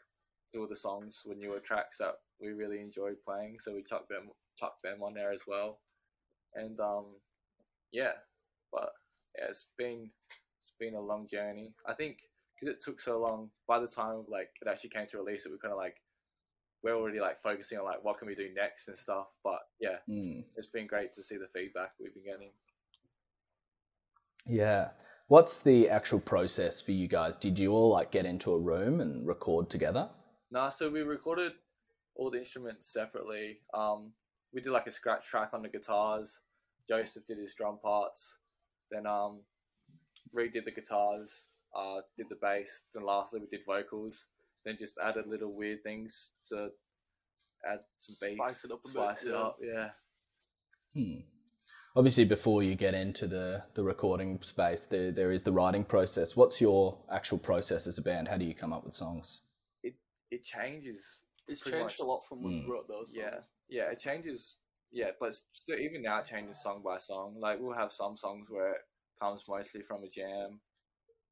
two 0.53 0.63
of 0.63 0.69
the 0.69 0.75
songs 0.75 1.21
were 1.25 1.35
newer 1.35 1.59
tracks 1.59 1.97
that 1.97 2.15
we 2.39 2.49
really 2.49 2.79
enjoyed 2.79 3.17
playing, 3.25 3.57
so 3.59 3.73
we 3.73 3.83
chucked 3.83 4.09
them 4.09 4.29
chucked 4.57 4.83
them 4.83 5.03
on 5.03 5.13
there 5.13 5.31
as 5.31 5.43
well. 5.47 5.79
And 6.55 6.79
um, 6.79 7.05
yeah, 7.91 8.13
but 8.71 8.91
yeah, 9.37 9.45
it's 9.49 9.67
been 9.77 10.09
it's 10.59 10.73
been 10.79 10.95
a 10.95 11.01
long 11.01 11.27
journey. 11.27 11.73
I 11.85 11.93
think 11.93 12.19
because 12.59 12.73
it 12.73 12.81
took 12.81 13.01
so 13.01 13.19
long. 13.19 13.49
By 13.67 13.79
the 13.79 13.87
time 13.87 14.23
like 14.29 14.49
it 14.61 14.67
actually 14.67 14.91
came 14.91 15.07
to 15.07 15.17
release, 15.17 15.45
it 15.45 15.51
we 15.51 15.57
kind 15.57 15.73
of 15.73 15.77
like 15.77 15.97
we're 16.83 16.95
already 16.95 17.19
like 17.19 17.37
focusing 17.37 17.77
on 17.77 17.85
like 17.85 18.03
what 18.03 18.17
can 18.17 18.27
we 18.27 18.35
do 18.35 18.49
next 18.55 18.87
and 18.87 18.97
stuff. 18.97 19.27
But 19.43 19.59
yeah, 19.79 19.97
Mm. 20.09 20.43
it's 20.55 20.67
been 20.67 20.87
great 20.87 21.13
to 21.13 21.23
see 21.23 21.37
the 21.37 21.47
feedback 21.53 21.91
we've 21.99 22.13
been 22.13 22.23
getting. 22.23 22.51
Yeah. 24.45 24.89
What's 25.27 25.59
the 25.59 25.89
actual 25.89 26.19
process 26.19 26.81
for 26.81 26.91
you 26.91 27.07
guys? 27.07 27.37
Did 27.37 27.57
you 27.57 27.71
all 27.71 27.89
like 27.91 28.11
get 28.11 28.25
into 28.25 28.51
a 28.51 28.59
room 28.59 28.99
and 28.99 29.25
record 29.25 29.69
together? 29.69 30.09
Nah, 30.49 30.69
so 30.69 30.89
we 30.89 31.01
recorded 31.01 31.53
all 32.15 32.29
the 32.29 32.39
instruments 32.39 32.87
separately. 32.91 33.59
Um, 33.73 34.11
we 34.53 34.59
did 34.59 34.71
like 34.71 34.87
a 34.87 34.91
scratch 34.91 35.25
track 35.25 35.51
on 35.53 35.61
the 35.61 35.69
guitars. 35.69 36.39
Joseph 36.89 37.25
did 37.25 37.37
his 37.37 37.53
drum 37.53 37.77
parts. 37.81 38.37
Then 38.89 39.05
um, 39.05 39.39
redid 40.35 40.65
the 40.65 40.71
guitars. 40.71 41.47
Uh, 41.73 42.01
did 42.17 42.27
the 42.27 42.35
bass. 42.41 42.83
Then 42.93 43.05
lastly 43.05 43.39
we 43.39 43.47
did 43.47 43.65
vocals. 43.65 44.27
Then 44.65 44.75
just 44.77 44.93
added 45.03 45.25
little 45.27 45.53
weird 45.55 45.83
things 45.83 46.31
to 46.49 46.69
add 47.65 47.79
some 47.99 48.15
beat, 48.21 48.37
Spice 48.37 48.63
it 48.65 48.71
up 48.71 48.79
a 48.83 48.87
bit, 48.87 48.93
spice 48.93 49.23
it 49.23 49.29
yeah. 49.31 49.37
up. 49.37 49.57
Yeah. 49.61 49.89
Hmm. 50.93 51.19
Obviously, 51.95 52.23
before 52.25 52.63
you 52.63 52.75
get 52.75 52.93
into 52.93 53.27
the, 53.27 53.63
the 53.73 53.83
recording 53.83 54.39
space, 54.43 54.85
there, 54.85 55.11
there 55.11 55.31
is 55.31 55.43
the 55.43 55.51
writing 55.51 55.83
process. 55.83 56.35
What's 56.37 56.61
your 56.61 56.97
actual 57.11 57.37
process 57.37 57.85
as 57.85 57.97
a 57.97 58.01
band? 58.01 58.29
How 58.29 58.37
do 58.37 58.45
you 58.45 58.55
come 58.55 58.71
up 58.71 58.85
with 58.85 58.93
songs? 58.95 59.41
It 59.83 59.95
it 60.29 60.43
changes. 60.43 61.19
It's 61.47 61.61
changed 61.61 61.81
much. 61.83 61.99
a 61.99 62.03
lot 62.05 62.21
from 62.29 62.43
when 62.43 62.53
Mm. 62.53 62.65
we 62.65 62.71
wrote 62.71 62.87
those 62.87 63.13
songs. 63.13 63.51
Yeah, 63.67 63.83
yeah, 63.83 63.91
it 63.91 63.99
changes. 63.99 64.57
Yeah, 64.91 65.11
but 65.19 65.33
still, 65.51 65.79
even 65.79 66.01
now 66.03 66.19
it 66.19 66.25
changes 66.25 66.61
song 66.63 66.81
by 66.83 66.97
song. 66.97 67.35
Like 67.39 67.59
we'll 67.59 67.75
have 67.77 67.91
some 67.91 68.15
songs 68.15 68.47
where 68.49 68.71
it 68.73 68.81
comes 69.21 69.43
mostly 69.49 69.81
from 69.81 70.03
a 70.03 70.09
jam, 70.09 70.61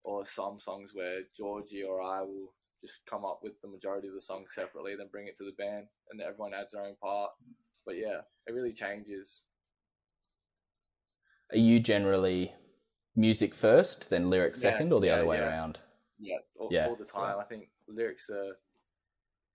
or 0.03 0.25
some 0.25 0.59
songs 0.59 0.91
where 0.93 1.21
Georgie 1.37 1.83
or 1.83 2.01
I 2.01 2.21
will 2.21 2.53
just 2.81 3.01
come 3.09 3.25
up 3.25 3.39
with 3.43 3.53
the 3.61 3.67
majority 3.67 4.07
of 4.07 4.13
the 4.13 4.21
song 4.21 4.45
separately, 4.49 4.95
then 4.97 5.07
bring 5.11 5.27
it 5.27 5.35
to 5.37 5.43
the 5.43 5.51
band, 5.57 5.87
and 6.09 6.19
then 6.19 6.27
everyone 6.27 6.53
adds 6.53 6.73
their 6.73 6.83
own 6.83 6.95
part. 7.01 7.31
But 7.85 7.97
yeah, 7.97 8.21
it 8.47 8.53
really 8.53 8.73
changes. 8.73 9.43
Are 11.51 11.57
you 11.57 11.79
generally 11.79 12.53
music 13.15 13.53
first, 13.55 14.09
then 14.09 14.29
lyrics 14.29 14.63
Yeah, 14.63 14.71
second, 14.71 14.93
or 14.93 14.99
the 14.99 15.07
yeah, 15.07 15.13
other 15.15 15.25
way 15.25 15.37
yeah. 15.37 15.47
around? 15.47 15.79
Yeah, 16.19 16.37
all, 16.57 16.69
Yeah. 16.71 16.87
all 16.87 16.95
the 16.95 17.05
time. 17.05 17.37
I 17.39 17.43
think 17.43 17.69
lyrics 17.87 18.29
are. 18.29 18.57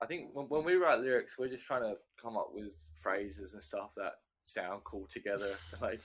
I 0.02 0.07
think 0.07 0.31
when, 0.35 0.47
when 0.47 0.64
we 0.64 0.75
write 0.75 1.00
lyrics, 1.00 1.38
we're 1.38 1.49
just 1.49 1.64
trying 1.64 1.83
to 1.83 1.95
come 2.21 2.37
up 2.37 2.50
with 2.52 2.73
phrases 3.00 3.54
and 3.54 3.62
stuff 3.62 3.90
that 3.97 4.14
sound 4.45 4.83
cool 4.85 5.07
together. 5.09 5.54
Like, 5.81 6.00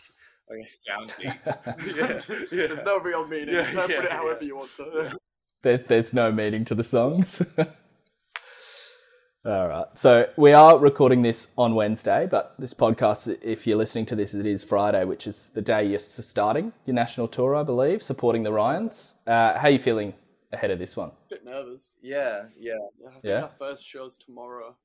I 0.52 0.58
guess 0.58 0.84
sound 0.84 1.14
deep. 1.20 1.32
yeah, 1.46 2.22
yeah. 2.52 2.68
There's 2.68 2.84
no 2.84 3.00
real 3.00 3.28
meaning. 3.28 3.54
Yeah, 3.54 3.68
Interpret 3.68 3.90
yeah, 3.90 4.06
it 4.06 4.12
however 4.12 4.40
yeah. 4.42 4.48
you 4.48 4.56
want 4.56 4.72
to. 4.78 5.19
There's 5.62 5.84
there's 5.84 6.14
no 6.14 6.32
meaning 6.32 6.64
to 6.66 6.76
the 6.76 6.84
songs. 6.84 7.42
All 9.46 9.68
right. 9.68 9.86
So 9.96 10.28
we 10.38 10.52
are 10.54 10.78
recording 10.78 11.22
this 11.22 11.48
on 11.58 11.74
Wednesday, 11.74 12.28
but 12.30 12.56
this 12.60 12.74
podcast, 12.74 13.38
if 13.42 13.66
you're 13.66 13.78
listening 13.78 14.06
to 14.08 14.16
this, 14.16 14.34
it 14.34 14.46
is 14.46 14.64
Friday, 14.64 15.06
which 15.06 15.26
is 15.28 15.50
the 15.54 15.62
day 15.62 15.86
you're 15.86 16.00
starting 16.00 16.74
your 16.86 16.94
national 16.94 17.28
tour, 17.30 17.56
I 17.56 17.64
believe, 17.64 18.04
supporting 18.04 18.44
the 18.44 18.52
Rions. 18.52 19.16
Uh, 19.26 19.58
how 19.58 19.68
are 19.70 19.72
you 19.72 19.80
feeling 19.80 20.14
ahead 20.52 20.72
of 20.72 20.80
this 20.80 20.98
one? 20.98 21.10
A 21.10 21.30
bit 21.30 21.46
nervous. 21.46 21.96
yeah, 22.02 22.44
yeah. 22.60 22.74
Yeah, 23.02 23.08
I 23.08 23.12
think 23.12 23.24
Yeah? 23.24 23.42
our 23.44 23.52
first 23.58 23.86
show's 23.86 24.18
tomorrow. 24.18 24.76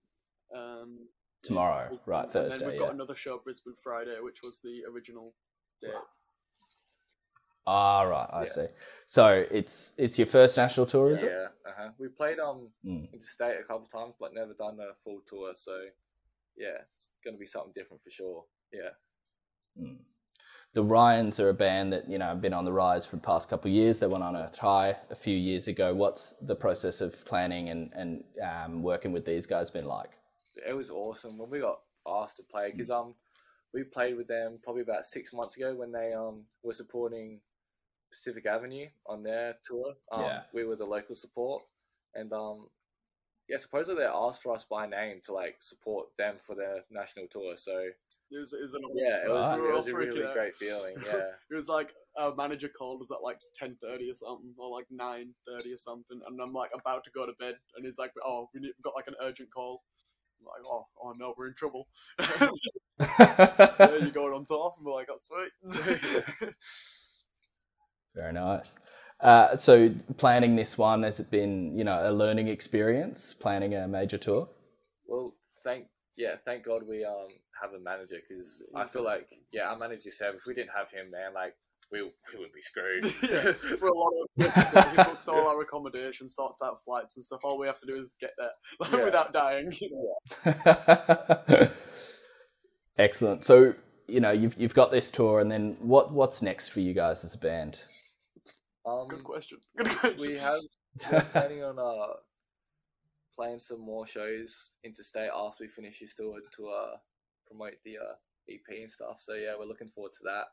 Um, 0.55 0.99
Tomorrow, 1.43 1.99
right, 2.07 2.33
Thursday, 2.33 2.67
we've 2.67 2.79
got 2.79 2.87
yeah. 2.87 2.93
another 2.93 3.15
show 3.15 3.39
Brisbane 3.39 3.75
Friday, 3.83 4.17
which 4.23 4.39
was 4.43 4.61
the 4.61 4.83
original 4.91 5.35
date. 5.79 5.91
Ah, 7.67 8.03
right, 8.03 8.29
I 8.33 8.41
Yeah. 8.43 8.47
see. 8.47 8.67
So 9.07 9.47
it's 9.51 9.95
it's 9.97 10.19
your 10.19 10.27
first 10.27 10.57
national 10.57 10.87
tour, 10.87 11.11
is 11.11 11.23
it? 11.23 11.31
Yeah, 11.33 11.49
uh-huh. 11.71 11.91
we 11.99 12.09
played 12.09 12.39
um 12.39 12.73
Mm. 12.85 13.13
interstate 13.13 13.61
a 13.61 13.65
couple 13.65 13.87
times, 13.87 14.15
but 14.19 14.35
never 14.35 14.55
done 14.55 14.79
a 14.81 14.95
full 14.95 15.21
tour. 15.27 15.55
So 15.55 15.89
yeah, 16.57 16.83
it's 16.93 17.11
gonna 17.25 17.39
be 17.39 17.47
something 17.47 17.73
different 17.73 18.03
for 18.03 18.11
sure. 18.11 18.45
Yeah. 18.73 18.91
Mm. 19.79 19.99
The 20.75 20.83
Rions 20.83 21.39
are 21.39 21.49
a 21.51 21.55
band 21.55 21.93
that 21.93 22.11
you 22.11 22.19
know 22.19 22.27
have 22.27 22.41
been 22.43 22.53
on 22.53 22.65
the 22.65 22.73
rise 22.73 23.07
for 23.07 23.17
the 23.17 23.23
past 23.23 23.49
couple 23.49 23.71
of 23.71 23.75
years. 23.75 23.99
They 23.99 24.09
went 24.09 24.25
on 24.25 24.37
Earth 24.37 24.57
High 24.57 24.97
a 25.09 25.15
few 25.15 25.37
years 25.37 25.69
ago. 25.69 25.95
What's 25.95 26.33
the 26.43 26.57
process 26.57 27.01
of 27.01 27.25
planning 27.25 27.69
and 27.71 27.93
and 27.95 28.25
um, 28.43 28.83
working 28.83 29.13
with 29.13 29.25
these 29.25 29.47
guys 29.47 29.71
been 29.71 29.87
like? 29.87 30.11
it 30.67 30.73
was 30.73 30.89
awesome 30.91 31.37
when 31.37 31.51
we 31.51 31.59
got 31.59 31.81
asked 32.07 32.37
to 32.37 32.43
play 32.43 32.71
because 32.71 32.91
um 32.91 33.15
we 33.73 33.83
played 33.83 34.17
with 34.17 34.29
them 34.29 34.59
probably 34.63 34.83
about 34.83 35.05
six 35.05 35.33
months 35.33 35.57
ago 35.57 35.75
when 35.75 35.91
they 35.91 36.13
um 36.13 36.45
were 36.63 36.73
supporting 36.73 37.41
Pacific 38.15 38.47
Avenue 38.47 38.87
on 39.07 39.25
their 39.25 39.57
tour. 39.65 39.95
Um, 40.13 40.23
Yeah. 40.23 40.43
we 40.53 40.65
were 40.65 40.77
the 40.77 40.87
local 40.87 41.17
support, 41.17 41.65
and 42.15 42.33
um 42.33 42.69
yeah, 43.49 43.59
supposedly 43.59 44.03
they 44.03 44.09
asked 44.11 44.43
for 44.43 44.55
us 44.55 44.65
by 44.65 44.87
name 44.87 45.21
to 45.25 45.33
like 45.35 45.57
support 45.61 46.07
them 46.17 46.37
for 46.39 46.55
their 46.55 46.85
national 46.91 47.27
tour. 47.27 47.57
So 47.57 47.77
It 48.31 48.39
was, 48.39 48.53
it 48.55 48.63
was 48.63 48.75
an 48.75 48.83
yeah, 48.95 49.17
it 49.27 49.31
was 49.31 49.47
Right. 49.47 49.69
It 49.69 49.75
was 49.75 49.89
a 49.89 49.95
really 49.95 50.25
out. 50.25 50.33
great 50.33 50.57
feeling. 50.57 50.95
Yeah, 51.05 51.31
It 51.51 51.55
was 51.55 51.69
like 51.69 51.93
our 52.17 52.35
manager 52.37 52.69
called 52.69 53.03
us 53.03 53.11
at 53.11 53.23
like 53.23 53.41
ten 53.55 53.77
thirty 53.83 54.11
or 54.11 54.15
something, 54.15 54.55
or 54.57 54.71
like 54.71 54.87
nine 54.91 55.35
thirty 55.47 55.73
or 55.73 55.77
something, 55.77 56.21
and 56.27 56.41
I'm 56.41 56.53
like 56.53 56.71
about 56.73 57.05
to 57.05 57.11
go 57.11 57.27
to 57.27 57.33
bed, 57.41 57.57
and 57.77 57.85
he's 57.85 57.99
like, 57.99 58.13
"Oh, 58.25 58.49
we 58.55 58.61
need, 58.61 58.73
we've 58.79 58.83
got 58.85 58.95
like 58.95 59.09
an 59.09 59.17
urgent 59.21 59.53
call." 59.53 59.83
I'm 60.41 60.47
like, 60.47 60.65
"Oh, 60.67 60.87
oh 61.03 61.13
no, 61.19 61.35
we're 61.37 61.49
in 61.49 61.55
trouble." 61.55 61.89
yeah, 63.01 63.97
you 63.97 64.11
going 64.11 64.33
on 64.33 64.45
tour? 64.47 64.73
And 64.77 64.87
we're 64.87 64.95
like, 64.95 65.09
"Oh, 65.11 65.19
sweet." 65.19 66.55
Very 68.15 68.33
nice. 68.33 68.75
Uh, 69.21 69.57
so 69.57 69.91
planning 70.17 70.57
this 70.57 70.77
one 70.77 71.03
has 71.03 71.21
it 71.21 71.31
been 71.31 71.77
you 71.79 71.85
know 71.85 72.09
a 72.09 72.13
learning 72.13 72.49
experience 72.49 73.33
planning 73.33 73.75
a 73.75 73.87
major 73.89 74.19
tour? 74.19 74.49
well, 75.07 75.35
thank 75.63 75.87
yeah, 76.17 76.35
thank 76.45 76.65
God 76.65 76.83
we 76.89 77.05
um 77.05 77.29
have 77.61 77.73
a 77.73 77.81
manager 77.83 78.17
because 78.29 78.63
I 78.75 78.85
feel 78.85 79.05
like 79.05 79.27
yeah, 79.53 79.71
our 79.71 79.79
manager 79.79 80.11
said 80.11 80.35
if 80.35 80.43
we 80.47 80.55
didn't 80.55 80.71
have 80.77 80.91
him, 80.91 81.11
man, 81.11 81.33
like 81.35 81.55
we 81.93 82.03
we 82.03 82.39
would 82.41 82.53
be 82.53 82.61
screwed. 82.61 83.05
yeah, 83.23 83.53
for 83.79 83.89
a 83.89 83.95
lot 83.97 84.13
of 84.13 84.29
he 84.97 85.03
books 85.05 85.29
all 85.29 85.47
our 85.49 85.61
accommodation, 85.63 86.29
sorts 86.29 86.61
out 86.63 86.79
flights 86.85 87.17
and 87.17 87.25
stuff. 87.25 87.41
All 87.45 87.59
we 87.59 87.67
have 87.67 87.81
to 87.81 87.87
do 87.87 87.97
is 87.97 88.15
get 88.21 88.33
there 88.37 88.51
Yeah. 88.99 89.05
without 89.05 89.33
dying. 89.33 89.73
you. 89.81 91.69
Excellent. 92.99 93.45
So 93.45 93.75
you 94.09 94.21
know 94.21 94.33
you've 94.33 94.55
you've 94.59 94.75
got 94.75 94.91
this 94.91 95.11
tour, 95.11 95.41
and 95.41 95.51
then 95.51 95.77
what 95.81 96.13
what's 96.13 96.43
next 96.43 96.69
for 96.69 96.81
you 96.81 96.93
guys 96.95 97.25
as 97.25 97.35
a 97.35 97.39
band? 97.39 97.81
Um, 98.87 99.09
Good 99.09 99.25
question. 99.25 99.59
Good 99.77 99.89
question. 99.91 100.21
we 100.21 100.37
have 100.39 100.61
we're 101.13 101.21
planning 101.23 101.63
on 101.65 101.79
uh 101.79 102.15
playing 103.37 103.59
some 103.59 103.81
more 103.81 104.07
shows 104.07 104.71
interstate 104.85 105.31
after 105.35 105.65
we 105.65 105.69
finish 105.69 105.99
this 106.01 106.15
tour 106.15 106.39
to 106.57 106.69
uh 106.69 106.97
promote 107.47 107.75
the 107.85 107.99
uh 107.99 108.15
EP 108.49 108.61
and 108.81 108.91
stuff. 108.91 109.17
So 109.21 109.35
yeah, 109.35 109.55
we're 109.59 109.67
looking 109.67 109.91
forward 109.91 110.13
to 110.15 110.21
that. 110.25 110.45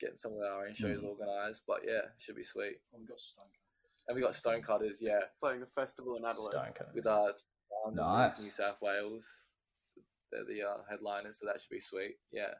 Getting 0.00 0.16
some 0.16 0.32
of 0.32 0.38
our 0.38 0.66
own 0.66 0.74
shows 0.74 0.98
Mm. 0.98 1.04
organised, 1.04 1.62
but 1.66 1.80
yeah, 1.86 2.08
should 2.18 2.36
be 2.36 2.42
sweet. 2.42 2.78
And 2.94 4.16
we 4.16 4.22
got 4.22 4.34
Stonecutters, 4.34 4.98
yeah, 5.00 5.20
playing 5.38 5.62
a 5.62 5.66
festival 5.66 6.16
in 6.16 6.24
Adelaide. 6.24 6.50
Stonecutters. 6.52 6.94
with 6.94 7.06
uh 7.06 7.32
um, 7.86 7.94
Nice. 7.94 8.40
New 8.42 8.50
South 8.50 8.76
Wales. 8.82 9.26
They're 10.32 10.44
the 10.44 10.62
uh, 10.62 10.76
headliners, 10.88 11.38
so 11.40 11.46
that 11.46 11.60
should 11.60 11.70
be 11.70 11.80
sweet. 11.80 12.16
Yeah. 12.32 12.54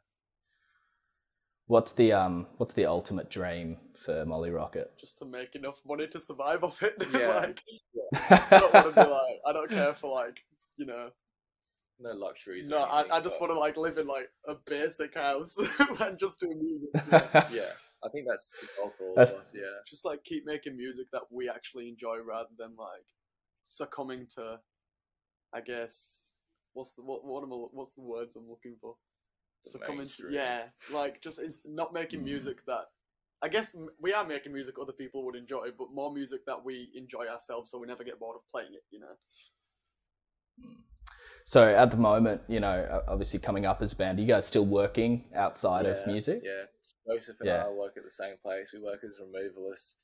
What's 1.70 1.92
the 1.92 2.12
um 2.12 2.48
what's 2.56 2.74
the 2.74 2.84
ultimate 2.86 3.30
dream 3.30 3.76
for 3.96 4.26
Molly 4.26 4.50
Rocket? 4.50 4.90
Just 4.98 5.18
to 5.18 5.24
make 5.24 5.54
enough 5.54 5.80
money 5.86 6.08
to 6.08 6.18
survive 6.18 6.64
off 6.64 6.82
it. 6.82 6.94
Yeah. 7.12 7.28
like, 7.46 7.62
I 8.50 8.58
don't 8.58 8.74
want 8.74 8.86
to 8.86 9.04
be 9.04 9.08
like, 9.08 9.38
I 9.46 9.52
don't 9.52 9.70
care 9.70 9.94
for 9.94 10.12
like, 10.12 10.40
you 10.76 10.84
know. 10.84 11.10
No 12.00 12.10
luxuries. 12.10 12.68
No, 12.68 12.78
I, 12.78 13.00
anything, 13.02 13.12
I 13.12 13.20
just 13.20 13.38
but 13.38 13.42
want 13.50 13.52
to 13.56 13.60
like 13.60 13.76
live 13.76 13.98
in 13.98 14.08
like 14.08 14.28
a 14.48 14.54
basic 14.66 15.14
house 15.14 15.54
and 16.00 16.18
just 16.18 16.40
do 16.40 16.48
music. 16.48 16.88
you 16.92 17.02
know. 17.12 17.28
Yeah, 17.52 17.70
I 18.04 18.08
think 18.08 18.26
that's 18.28 18.50
the 18.60 18.66
goal 18.76 18.92
for 18.98 19.04
all 19.10 19.14
That's- 19.14 19.34
of 19.34 19.42
us. 19.42 19.52
Yeah. 19.54 19.62
Just 19.88 20.04
like 20.04 20.24
keep 20.24 20.42
making 20.46 20.76
music 20.76 21.06
that 21.12 21.22
we 21.30 21.48
actually 21.48 21.88
enjoy 21.88 22.16
rather 22.26 22.48
than 22.58 22.70
like 22.76 23.06
succumbing 23.62 24.26
to, 24.34 24.58
I 25.54 25.60
guess, 25.60 26.32
what's 26.72 26.94
the 26.94 27.02
what 27.02 27.24
what 27.24 27.44
am 27.44 27.52
I, 27.52 27.56
what's 27.70 27.94
the 27.94 28.02
words 28.02 28.34
I'm 28.34 28.48
looking 28.50 28.74
for? 28.80 28.96
The 29.64 29.70
Succumbing 29.70 30.08
to 30.08 30.28
yeah, 30.30 30.64
like 30.92 31.20
just 31.20 31.38
it's 31.38 31.60
not 31.66 31.92
making 31.92 32.20
Mm. 32.20 32.24
music 32.24 32.64
that. 32.66 32.86
I 33.42 33.48
guess 33.48 33.74
we 33.98 34.12
are 34.12 34.26
making 34.26 34.52
music 34.52 34.74
other 34.80 34.92
people 34.92 35.24
would 35.24 35.34
enjoy, 35.36 35.70
but 35.78 35.92
more 35.92 36.12
music 36.12 36.44
that 36.46 36.62
we 36.64 36.90
enjoy 36.94 37.26
ourselves, 37.26 37.70
so 37.70 37.78
we 37.78 37.86
never 37.86 38.04
get 38.04 38.18
bored 38.18 38.36
of 38.36 38.42
playing 38.52 38.74
it. 38.74 38.84
You 38.90 39.00
know. 39.00 39.16
So 41.44 41.68
at 41.68 41.90
the 41.90 41.96
moment, 41.96 42.42
you 42.48 42.60
know, 42.60 43.02
obviously 43.08 43.38
coming 43.38 43.66
up 43.66 43.82
as 43.82 43.92
a 43.92 43.96
band, 43.96 44.18
are 44.18 44.22
you 44.22 44.28
guys 44.28 44.46
still 44.46 44.66
working 44.66 45.24
outside 45.34 45.86
of 45.86 46.06
music? 46.06 46.42
Yeah. 46.44 46.64
Joseph 47.08 47.36
and 47.40 47.48
Yeah. 47.48 47.66
I 47.66 47.70
work 47.70 47.96
at 47.96 48.04
the 48.04 48.10
same 48.10 48.36
place. 48.42 48.72
We 48.72 48.80
work 48.80 49.02
as 49.02 49.18
removalists. 49.18 49.94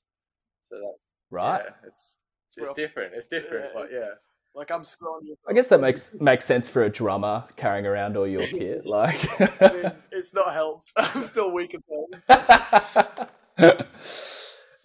So 0.64 0.80
that's 0.80 1.12
Right. 1.30 1.62
Yeah, 1.64 1.74
it's 1.86 2.18
It's 2.46 2.56
it's 2.58 2.72
different. 2.72 3.14
It's 3.14 3.26
different, 3.26 3.66
Yeah, 3.66 3.80
but 3.80 3.92
yeah. 3.92 4.14
Like 4.56 4.70
I'm 4.70 4.84
scrawny. 4.84 5.32
as 5.32 5.38
I 5.46 5.52
guess 5.52 5.68
that 5.68 5.80
makes 5.82 6.10
makes 6.18 6.46
sense 6.46 6.70
for 6.70 6.82
a 6.84 6.88
drummer 6.88 7.44
carrying 7.56 7.84
around 7.84 8.16
all 8.16 8.26
your 8.26 8.40
kit. 8.46 8.86
Like, 8.86 9.22
it's, 9.38 10.02
it's 10.10 10.34
not 10.34 10.54
helped. 10.54 10.92
I'm 10.96 11.22
still 11.24 11.52
weak 11.52 11.74
as 11.74 11.82
hell. 13.58 13.76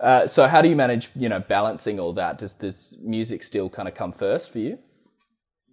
uh, 0.01 0.27
so 0.27 0.47
how 0.47 0.61
do 0.61 0.67
you 0.67 0.75
manage, 0.75 1.09
you 1.15 1.29
know, 1.29 1.39
balancing 1.39 2.01
all 2.01 2.11
that? 2.13 2.37
Does 2.37 2.55
this 2.55 2.97
music 3.01 3.43
still 3.43 3.69
kind 3.69 3.87
of 3.87 3.95
come 3.95 4.11
first 4.11 4.51
for 4.51 4.59
you? 4.59 4.77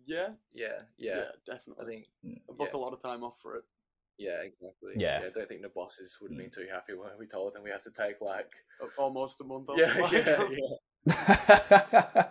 Yeah, 0.06 0.28
Yeah, 0.54 0.68
yeah, 0.96 1.24
yeah. 1.48 1.54
I 1.80 1.84
think 1.84 2.06
I 2.24 2.52
book 2.56 2.70
yeah. 2.72 2.78
a 2.78 2.80
lot 2.80 2.92
of 2.92 3.02
time 3.02 3.24
off 3.24 3.34
for 3.42 3.56
it. 3.56 3.64
yeah, 4.16 4.42
exactly. 4.42 4.92
Yeah. 4.96 5.22
I 5.26 5.30
don't 5.30 5.48
think 5.48 5.62
the 5.62 5.68
bosses 5.70 6.16
would 6.22 6.30
have 6.30 6.38
been 6.38 6.50
too 6.50 6.66
happy 6.72 6.94
when 6.94 7.10
we 7.18 7.26
told 7.26 7.52
them 7.52 7.64
we 7.64 7.70
have 7.70 7.82
to 7.82 7.90
take 7.90 8.20
like 8.20 8.50
Almost 8.96 9.40
a 9.40 9.44
month 9.44 9.68
off. 9.70 9.76
Yeah, 9.76 10.08
yeah, 10.12 10.48
yeah. 11.06 12.24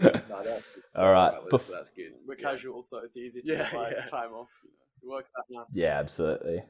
No, 0.00 0.10
that's 0.44 0.78
All 0.94 1.12
right, 1.12 1.32
with 1.42 1.52
bef- 1.52 1.66
so 1.66 1.72
that's 1.72 1.90
good. 1.90 2.12
We're 2.26 2.36
Yeah. 2.38 2.50
casual, 2.50 2.82
so 2.82 2.98
it's 2.98 3.16
easy 3.16 3.42
to 3.42 3.52
Yeah, 3.52 3.70
get 3.70 3.92
yeah. 3.96 4.06
time 4.06 4.32
off. 4.32 4.50
It 5.02 5.06
works 5.08 5.32
out 5.38 5.44
now. 5.50 5.66
yeah, 5.72 5.98
absolutely. 5.98 6.62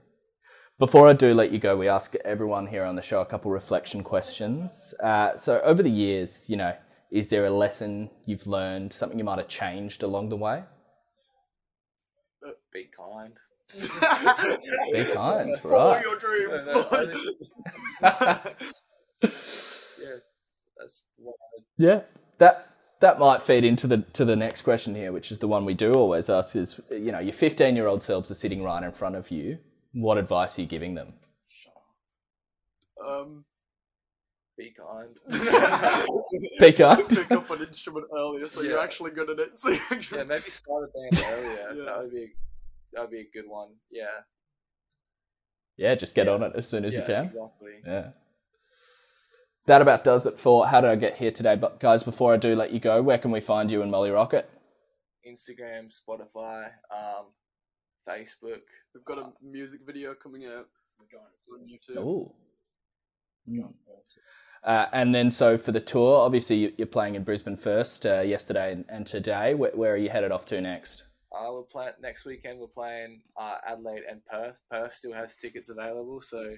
Before 0.79 1.09
I 1.09 1.12
do 1.12 1.35
let 1.35 1.51
you 1.51 1.59
go, 1.59 1.77
we 1.77 1.88
ask 1.88 2.14
everyone 2.25 2.67
here 2.69 2.85
on 2.85 2.95
the 2.95 3.03
show 3.03 3.21
a 3.21 3.27
couple 3.27 3.51
reflection 3.51 4.05
questions. 4.05 4.95
Uh, 5.03 5.37
so, 5.37 5.61
over 5.62 5.83
the 5.83 5.91
years, 5.91 6.49
you 6.49 6.57
know, 6.57 6.75
is 7.11 7.29
there 7.29 7.47
a 7.47 7.51
lesson 7.51 8.11
you've 8.27 8.47
learned, 8.47 8.93
something 8.93 9.19
you 9.19 9.25
might 9.25 9.38
have 9.38 9.49
changed 9.49 10.03
along 10.03 10.29
the 10.29 10.37
way? 10.37 10.62
Be 12.73 12.88
kind. 12.97 13.37
Be 13.75 15.05
kind, 15.14 15.59
Follow 15.59 15.95
right? 15.95 16.03
your 16.05 16.17
dreams. 16.17 16.67
No, 16.67 16.75
no, 16.75 16.87
I 18.03 18.53
yeah, 19.23 20.17
that's 20.79 21.03
what 21.17 21.35
I, 21.59 21.62
Yeah, 21.77 22.01
that 22.38 22.69
that 23.01 23.19
might 23.19 23.43
feed 23.43 23.65
into 23.65 23.87
the 23.87 23.99
to 24.15 24.25
the 24.25 24.37
next 24.37 24.63
question 24.63 24.95
here, 24.95 25.13
which 25.13 25.31
is 25.31 25.39
the 25.39 25.49
one 25.49 25.65
we 25.65 25.75
do 25.75 25.95
always 25.95 26.29
ask: 26.29 26.57
is 26.57 26.81
you 26.91 27.13
know 27.13 27.19
your 27.21 27.33
fifteen 27.33 27.77
year 27.77 27.87
old 27.87 28.03
selves 28.03 28.31
are 28.31 28.35
sitting 28.35 28.63
right 28.63 28.83
in 28.83 28.93
front 28.93 29.17
of 29.17 29.31
you. 29.31 29.59
What 29.93 30.19
advice 30.19 30.59
are 30.59 30.63
you 30.63 30.69
giving 30.69 30.95
them? 30.95 31.15
um, 33.07 33.45
be 34.59 34.73
kind. 34.77 35.17
Pick 36.59 36.81
up. 36.81 37.09
pick 37.09 37.31
up 37.31 37.49
an 37.51 37.63
instrument 37.63 38.07
earlier, 38.17 38.49
so 38.49 38.61
you're 38.61 38.81
actually 38.81 39.13
good 39.13 39.31
at 39.31 39.39
it. 39.39 39.53
So 39.59 39.77
actually, 39.91 40.19
yeah, 40.19 40.25
maybe 40.25 40.51
start 40.51 40.85
a 40.85 40.89
band 41.17 41.25
earlier. 41.33 41.75
Yeah. 41.77 41.85
That 41.85 41.99
would 42.03 42.13
be 42.13 42.27
that 42.93 43.01
would 43.03 43.11
be 43.11 43.21
a 43.21 43.29
good 43.33 43.49
one. 43.49 43.69
Yeah, 43.91 44.07
Yeah, 45.77 45.95
just 45.95 46.15
get 46.15 46.27
Yeah. 46.27 46.33
on 46.33 46.43
it 46.43 46.53
as 46.57 46.67
soon 46.69 46.85
as 46.85 46.95
yeah, 46.95 47.01
you 47.01 47.07
can. 47.07 47.25
exactly. 47.27 47.73
Yeah. 47.87 48.09
That 49.68 49.83
about 49.83 50.02
does 50.02 50.24
it 50.24 50.40
for 50.40 50.66
how 50.66 50.81
did 50.81 50.88
I 50.88 50.96
get 50.96 51.18
here 51.18 51.31
today. 51.31 51.54
But 51.54 51.78
guys, 51.78 52.02
before 52.02 52.33
I 52.33 52.38
do 52.38 52.57
let 52.57 52.72
you 52.72 52.81
go, 52.81 53.02
where 53.02 53.18
can 53.18 53.31
we 53.31 53.40
find 53.40 53.70
you 53.70 53.83
and 53.83 53.90
Molly 53.90 54.11
Rocket? 54.11 54.48
Instagram, 55.28 55.92
Spotify, 55.92 56.70
um, 56.90 57.26
Facebook. 58.09 58.62
we've 58.94 59.04
got 59.04 59.18
a 59.18 59.31
music 59.42 59.83
video 59.85 60.14
coming 60.14 60.46
out 60.46 60.68
on 61.52 61.68
YouTube. 61.68 61.98
Ooh. 62.02 62.33
Mm. 63.46 63.74
Uh, 64.64 64.87
and 64.90 65.14
then, 65.14 65.31
so 65.31 65.59
for 65.59 65.72
the 65.72 65.81
tour, 65.83 66.16
obviously 66.16 66.57
you- 66.57 66.74
you're 66.78 66.87
playing 66.87 67.14
in 67.14 67.22
Brisbane 67.22 67.59
first, 67.59 68.07
uh, 68.07 68.20
yesterday 68.22 68.72
and, 68.72 68.87
and 68.88 69.07
today. 69.07 69.52
Where, 69.52 69.72
where 69.72 69.92
are 69.92 69.98
you 69.98 70.09
headed 70.09 70.33
off 70.33 70.46
to 70.46 70.59
next? 70.62 71.04
Uh, 71.31 71.52
we're 71.52 71.62
playing 71.64 71.92
next 72.00 72.24
weekend. 72.24 72.59
We're 72.59 72.68
playing 72.68 73.20
uh, 73.37 73.59
Adelaide 73.66 74.04
and 74.11 74.24
Perth. 74.24 74.62
Perth 74.70 74.94
still 74.94 75.12
has 75.12 75.37
tickets 75.37 75.68
available, 75.68 76.22
so 76.22 76.54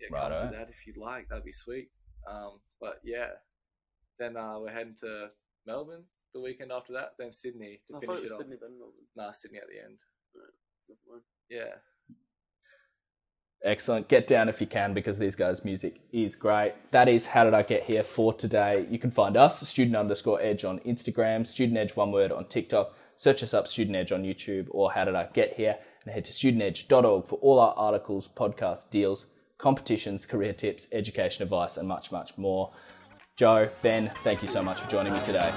yeah, 0.00 0.08
come 0.12 0.30
Righto. 0.30 0.44
to 0.46 0.56
that 0.56 0.68
if 0.70 0.86
you'd 0.86 0.96
like. 0.96 1.28
That'd 1.28 1.44
be 1.44 1.50
sweet. 1.50 1.90
Um, 2.30 2.60
but 2.80 3.00
yeah, 3.04 3.28
then 4.18 4.36
uh, 4.36 4.58
we're 4.58 4.72
heading 4.72 4.94
to 5.00 5.28
Melbourne 5.66 6.04
the 6.32 6.40
weekend 6.40 6.72
after 6.72 6.92
that. 6.94 7.12
Then 7.18 7.32
Sydney 7.32 7.80
to 7.88 7.96
I 7.96 8.00
finish 8.00 8.18
it 8.18 8.20
it 8.20 8.22
was 8.24 8.32
off. 8.32 8.38
Sydney 8.38 8.56
then 8.60 8.78
Melbourne. 8.78 9.06
Nah, 9.16 9.30
Sydney 9.30 9.58
at 9.58 9.68
the 9.68 9.84
end. 9.84 9.98
Never 10.88 11.00
mind. 11.10 11.22
Yeah. 11.48 11.74
Excellent. 13.64 14.08
Get 14.08 14.26
down 14.26 14.50
if 14.50 14.60
you 14.60 14.66
can 14.66 14.92
because 14.92 15.18
these 15.18 15.36
guys' 15.36 15.64
music 15.64 16.00
is 16.12 16.36
great. 16.36 16.74
That 16.90 17.08
is 17.08 17.24
How 17.26 17.44
Did 17.44 17.54
I 17.54 17.62
Get 17.62 17.84
Here 17.84 18.02
for 18.02 18.34
today. 18.34 18.86
You 18.90 18.98
can 18.98 19.10
find 19.10 19.38
us, 19.38 19.66
student 19.66 19.96
underscore 19.96 20.38
edge 20.42 20.66
on 20.66 20.80
Instagram, 20.80 21.46
student 21.46 21.78
edge 21.78 21.96
one 21.96 22.12
word 22.12 22.30
on 22.30 22.46
TikTok. 22.46 22.94
Search 23.16 23.42
us 23.42 23.54
up, 23.54 23.68
Student 23.68 23.96
Edge 23.96 24.12
on 24.12 24.24
YouTube 24.24 24.66
or 24.70 24.92
How 24.92 25.04
Did 25.04 25.14
I 25.14 25.28
Get 25.32 25.54
Here, 25.54 25.76
and 26.04 26.12
head 26.12 26.24
to 26.26 26.32
studentedge.org 26.32 27.28
for 27.28 27.36
all 27.36 27.60
our 27.60 27.72
articles, 27.74 28.28
podcasts, 28.28 28.90
deals, 28.90 29.26
competitions, 29.58 30.26
career 30.26 30.52
tips, 30.52 30.86
education 30.92 31.42
advice, 31.42 31.76
and 31.76 31.88
much, 31.88 32.12
much 32.12 32.36
more. 32.36 32.72
Joe, 33.36 33.70
Ben, 33.82 34.10
thank 34.22 34.42
you 34.42 34.48
so 34.48 34.62
much 34.62 34.78
for 34.80 34.90
joining 34.90 35.12
me 35.12 35.20
today. 35.22 35.52